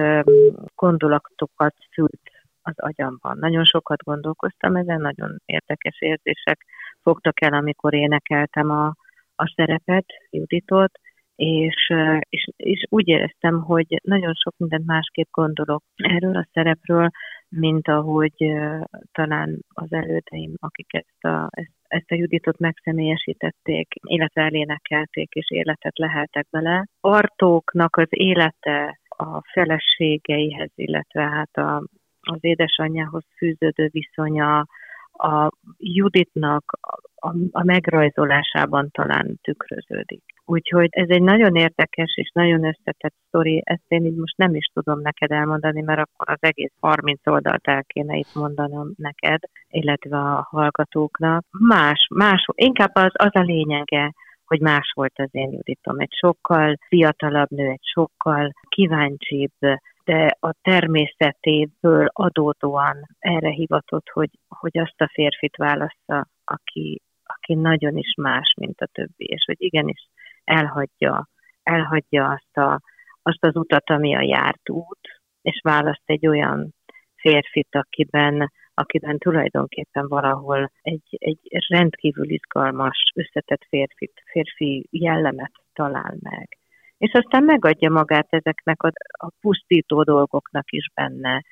gondolatokat 0.74 1.74
szült 1.94 2.20
az 2.66 2.78
agyamban. 2.78 3.38
Nagyon 3.38 3.64
sokat 3.64 4.02
gondolkoztam 4.02 4.76
ezen, 4.76 5.00
nagyon 5.00 5.36
érdekes 5.44 6.00
érzések 6.00 6.66
fogtak 7.02 7.40
el, 7.40 7.52
amikor 7.52 7.94
énekeltem 7.94 8.70
a, 8.70 8.86
a 9.34 9.52
szerepet, 9.56 10.06
Juditot, 10.30 10.90
és, 11.36 11.92
és, 12.28 12.48
és 12.56 12.86
úgy 12.88 13.08
éreztem, 13.08 13.62
hogy 13.62 14.00
nagyon 14.02 14.34
sok 14.34 14.54
mindent 14.56 14.86
másképp 14.86 15.30
gondolok 15.30 15.82
erről 15.96 16.36
a 16.36 16.48
szerepről, 16.52 17.10
mint 17.48 17.88
ahogy 17.88 18.52
talán 19.12 19.58
az 19.68 19.92
elődeim, 19.92 20.54
akik 20.58 20.94
ezt 20.94 21.24
a, 21.24 21.50
ezt, 21.88 22.10
a 22.10 22.14
Juditot 22.14 22.58
megszemélyesítették, 22.58 23.94
illetve 24.02 24.42
elénekelték, 24.42 25.32
és 25.32 25.50
életet 25.50 25.98
leheltek 25.98 26.46
bele. 26.50 26.86
Artóknak 27.00 27.96
az 27.96 28.08
élete 28.08 29.00
a 29.08 29.40
feleségeihez, 29.52 30.70
illetve 30.74 31.22
hát 31.22 31.56
a, 31.56 31.82
az 32.30 32.38
édesanyjához 32.40 33.24
fűződő 33.36 33.88
viszonya, 33.92 34.66
a 35.18 35.50
Juditnak 35.78 36.78
a, 37.14 37.28
a 37.50 37.64
megrajzolásában 37.64 38.90
talán 38.90 39.38
tükröződik. 39.42 40.22
Úgyhogy 40.44 40.88
ez 40.90 41.08
egy 41.08 41.22
nagyon 41.22 41.54
érdekes 41.56 42.16
és 42.16 42.30
nagyon 42.34 42.64
összetett 42.64 43.14
sztori, 43.26 43.62
ezt 43.64 43.84
én 43.88 44.04
így 44.04 44.16
most 44.16 44.36
nem 44.36 44.54
is 44.54 44.70
tudom 44.72 45.00
neked 45.00 45.30
elmondani, 45.30 45.82
mert 45.82 46.00
akkor 46.00 46.30
az 46.30 46.38
egész 46.40 46.72
30 46.80 47.26
oldalt 47.26 47.68
el 47.68 47.84
kéne 47.84 48.16
itt 48.16 48.34
mondanom 48.34 48.92
neked, 48.96 49.40
illetve 49.68 50.18
a 50.18 50.48
hallgatóknak. 50.50 51.44
Más, 51.50 52.08
más, 52.14 52.44
inkább 52.54 52.94
az, 52.94 53.12
az 53.12 53.30
a 53.32 53.40
lényege, 53.40 54.12
hogy 54.46 54.60
más 54.60 54.92
volt 54.94 55.18
az 55.18 55.28
én 55.30 55.52
Juditom. 55.52 55.98
Egy 55.98 56.12
sokkal 56.12 56.76
fiatalabb 56.88 57.50
nő, 57.50 57.68
egy 57.68 57.84
sokkal 57.94 58.52
kíváncsibb, 58.68 59.52
de 60.06 60.36
a 60.40 60.52
természetéből 60.62 62.06
adódóan 62.12 63.06
erre 63.18 63.50
hivatott, 63.50 64.08
hogy, 64.08 64.30
hogy 64.48 64.78
azt 64.78 65.00
a 65.00 65.10
férfit 65.12 65.56
válassza, 65.56 66.28
aki, 66.44 67.02
aki 67.24 67.54
nagyon 67.54 67.96
is 67.96 68.14
más, 68.16 68.54
mint 68.56 68.80
a 68.80 68.86
többi, 68.86 69.24
és 69.24 69.44
hogy 69.44 69.56
igenis 69.58 70.08
elhagyja, 70.44 71.28
elhagyja 71.62 72.28
azt, 72.28 72.56
a, 72.56 72.80
azt 73.22 73.44
az 73.44 73.56
utat, 73.56 73.90
ami 73.90 74.16
a 74.16 74.22
járt 74.22 74.70
út, 74.70 75.00
és 75.42 75.60
választ 75.62 76.02
egy 76.04 76.26
olyan 76.26 76.74
férfit, 77.16 77.74
akiben, 77.74 78.52
akiben 78.74 79.18
tulajdonképpen 79.18 80.08
valahol 80.08 80.70
egy, 80.82 81.16
egy 81.18 81.40
rendkívül 81.68 82.30
izgalmas, 82.30 83.10
összetett 83.14 83.66
férfit, 83.68 84.22
férfi 84.24 84.86
jellemet 84.90 85.52
talál 85.72 86.16
meg 86.20 86.58
és 86.98 87.12
aztán 87.12 87.42
megadja 87.42 87.90
magát 87.90 88.26
ezeknek 88.30 88.82
a, 88.82 88.90
a 89.10 89.28
pusztító 89.40 90.02
dolgoknak 90.02 90.72
is 90.72 90.90
benne. 90.94 91.42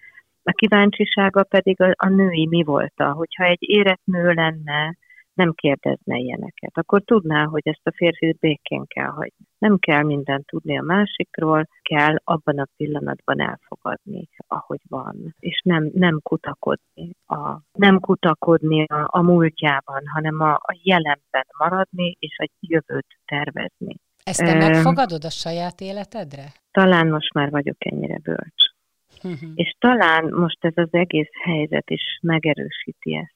A 0.43 0.53
kíváncsisága 0.53 1.43
pedig 1.43 1.81
a, 1.81 1.93
a 1.97 2.09
női 2.09 2.47
mi 2.47 2.63
volt, 2.63 2.95
hogyha 2.97 3.45
egy 3.45 3.63
érett 3.63 4.05
nő 4.05 4.33
lenne, 4.33 4.97
nem 5.35 5.53
kérdezne 5.53 6.17
ilyeneket. 6.17 6.71
Akkor 6.79 7.03
tudná, 7.03 7.45
hogy 7.45 7.63
ezt 7.65 7.87
a 7.87 7.93
férfit 7.97 8.39
békén 8.39 8.85
kell 8.87 9.09
hagyni. 9.09 9.47
Nem 9.59 9.79
kell 9.79 10.03
mindent 10.03 10.47
tudni 10.47 10.79
a 10.79 10.83
másikról, 10.83 11.69
kell 11.83 12.17
abban 12.25 12.59
a 12.59 12.69
pillanatban 12.77 13.41
elfogadni, 13.41 14.29
ahogy 14.47 14.81
van. 14.89 15.35
És 15.39 15.61
nem, 15.65 15.91
nem 15.95 16.21
kutakodni, 16.23 17.11
a, 17.27 17.61
nem 17.73 18.01
kutakodni 18.01 18.85
a, 18.85 19.07
a 19.07 19.23
múltjában, 19.23 20.03
hanem 20.15 20.41
a, 20.41 20.53
a 20.53 20.79
jelenben 20.83 21.47
maradni, 21.59 22.17
és 22.19 22.39
a 22.39 22.49
jövőt 22.61 23.07
tervezni. 23.25 23.97
Ezt 24.25 24.45
te 24.45 24.55
megfogadod 24.55 25.25
a 25.25 25.31
saját 25.31 25.81
életedre? 25.81 26.45
Talán 26.71 27.09
most 27.09 27.33
már 27.33 27.51
vagyok 27.51 27.77
ennyire 27.79 28.19
bölcs. 28.23 28.63
Uh-huh. 29.23 29.51
És 29.55 29.75
talán 29.79 30.33
most 30.33 30.65
ez 30.65 30.73
az 30.77 30.89
egész 30.91 31.31
helyzet 31.43 31.91
is 31.91 32.19
megerősíti 32.23 33.17
ezt. 33.17 33.35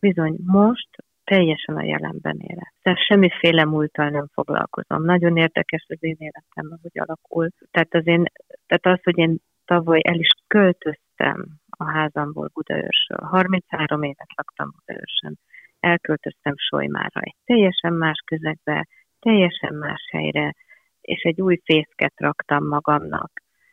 Bizony, 0.00 0.36
most 0.44 0.88
teljesen 1.24 1.76
a 1.76 1.84
jelenben 1.84 2.38
élek. 2.38 2.74
Tehát 2.82 3.04
semmiféle 3.06 3.64
múltal 3.64 4.08
nem 4.08 4.26
foglalkozom. 4.32 5.04
Nagyon 5.04 5.36
érdekes 5.36 5.84
az 5.88 5.96
én 6.00 6.16
életem, 6.18 6.78
hogy 6.82 6.98
alakul. 6.98 7.48
Tehát, 7.70 7.94
az 7.94 8.06
én, 8.06 8.24
tehát 8.66 8.98
az, 8.98 9.04
hogy 9.04 9.18
én 9.18 9.36
tavaly 9.64 10.00
el 10.02 10.18
is 10.18 10.30
költöztem 10.46 11.46
a 11.70 11.84
házamból 11.84 12.50
Budaörsről. 12.52 13.28
33 13.28 14.02
évet 14.02 14.32
laktam 14.36 14.74
Budaörsön. 14.76 15.38
Elköltöztem 15.80 16.54
Solymára 16.56 17.20
egy 17.20 17.36
teljesen 17.44 17.92
más 17.92 18.22
közegbe, 18.24 18.86
teljesen 19.26 19.74
más 19.74 20.08
helyre, 20.10 20.54
és 21.00 21.22
egy 21.22 21.40
új 21.40 21.60
fészket 21.64 22.12
raktam 22.16 22.66
magamnak. 22.66 23.30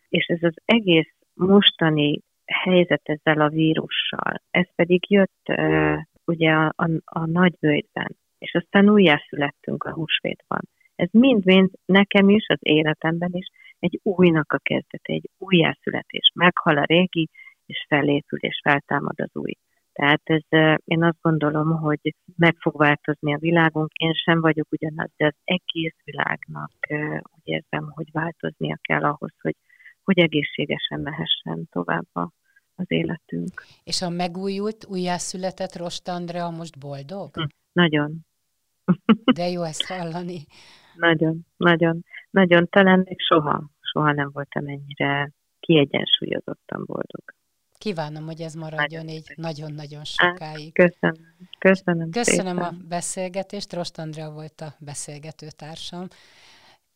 És 0.10 0.26
ez 0.26 0.44
az 0.44 0.54
egész 0.66 1.14
mostani 1.34 2.20
helyzet 2.46 3.02
ezzel 3.04 3.42
a 3.42 3.50
vírussal, 3.50 4.42
ez 4.52 4.68
pedig 4.76 5.12
jött 5.12 5.46
uh, 5.48 5.98
ugye 6.26 6.52
a, 6.52 6.74
a, 6.76 6.90
a 7.06 7.26
nagybőjtben, 7.26 8.16
és 8.38 8.54
aztán 8.54 8.90
újjászülettünk 8.90 9.84
a 9.84 9.94
húsvétban. 9.94 10.62
Ez 10.96 11.10
mind-mind 11.12 11.70
nekem 11.86 12.30
is, 12.30 12.46
az 12.48 12.60
életemben 12.60 13.32
is 13.34 13.48
egy 13.80 14.00
újnak 14.04 14.52
a 14.52 14.60
kezdete, 14.64 15.14
egy 15.14 15.30
újjászületés. 15.38 16.32
Meghal 16.34 16.78
a 16.78 16.84
régi, 16.84 17.30
és 17.66 17.86
felépül, 17.88 18.40
és 18.40 18.60
feltámad 18.64 19.20
az 19.20 19.30
új. 19.34 19.54
Tehát 19.94 20.22
ez, 20.24 20.42
én 20.84 21.04
azt 21.04 21.22
gondolom, 21.22 21.72
hogy 21.72 22.16
meg 22.36 22.56
fog 22.60 22.78
változni 22.78 23.34
a 23.34 23.38
világunk. 23.38 23.92
Én 23.94 24.14
sem 24.14 24.42
vagyok 24.42 24.68
ugyanaz, 24.72 25.10
de 25.18 25.26
az 25.26 25.36
egész 25.44 25.96
világnak 26.04 26.72
úgy 27.36 27.44
érzem, 27.44 27.92
hogy 27.92 28.12
változnia 28.12 28.78
kell 28.82 29.04
ahhoz, 29.04 29.32
hogy, 29.42 29.56
hogy 30.04 30.20
egészségesen 30.20 31.00
mehessen 31.00 31.68
tovább 31.72 32.08
az 32.76 32.86
életünk. 32.88 33.64
És 33.84 34.02
a 34.02 34.10
megújult, 34.10 34.86
újjászületett 34.86 35.76
Rost 35.76 36.08
Andrea 36.08 36.50
most 36.50 36.80
boldog? 36.80 37.30
Hm, 37.34 37.44
nagyon. 37.72 38.26
De 39.38 39.48
jó 39.50 39.64
ezt 39.64 39.86
hallani. 39.86 40.40
nagyon, 40.96 41.46
nagyon, 41.58 42.04
nagyon. 42.30 42.68
Talán 42.70 43.00
még 43.00 43.20
soha, 43.20 43.70
soha 43.80 44.12
nem 44.12 44.30
voltam 44.34 44.68
ennyire 44.68 45.32
kiegyensúlyozottan 45.60 46.84
boldog. 46.86 47.24
Kívánom, 47.84 48.26
hogy 48.26 48.42
ez 48.42 48.54
maradjon 48.54 49.08
így 49.08 49.34
nagyon-nagyon 49.36 50.04
sokáig. 50.04 50.74
Köszönöm. 50.74 51.16
Köszönöm, 51.60 52.10
Köszönöm 52.10 52.58
a 52.58 52.72
beszélgetést. 52.88 53.74
Rost 53.74 53.98
Andrea 53.98 54.32
volt 54.32 54.62
a 54.62 54.74
beszélgető 54.80 55.48
társam. 55.56 56.08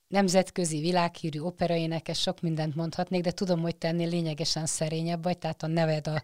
Nemzetközi 0.08 0.80
világhírű 0.80 1.40
operaénekes, 1.40 2.20
sok 2.20 2.42
mindent 2.42 2.76
mondhatnék, 2.76 3.24
de 3.24 3.32
tudom, 3.32 3.62
hogy 3.62 3.76
te 3.76 3.88
ennél 3.88 4.10
lényegesen 4.10 4.66
szerényebb 4.66 5.24
vagy, 5.24 5.38
tehát 5.38 5.64
a 5.64 5.68
neved 5.68 6.08
a, 6.08 6.22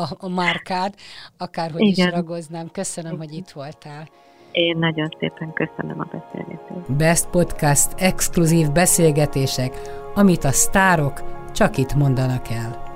a, 0.00 0.06
a 0.18 0.28
márkád, 0.28 0.94
akárhogy 1.36 1.80
Igen. 1.80 2.06
is 2.06 2.14
ragoznám. 2.14 2.68
Köszönöm, 2.68 3.12
Igen. 3.12 3.26
hogy 3.26 3.36
itt 3.36 3.50
voltál. 3.50 4.08
Én 4.52 4.78
nagyon 4.78 5.16
szépen 5.18 5.52
köszönöm 5.52 6.00
a 6.00 6.04
beszélgetést. 6.04 6.96
Best 6.96 7.28
Podcast 7.28 7.92
exkluzív 7.96 8.70
beszélgetések, 8.70 9.80
amit 10.14 10.44
a 10.44 10.52
sztárok 10.52 11.22
csak 11.52 11.76
itt 11.76 11.94
mondanak 11.94 12.48
el. 12.48 12.89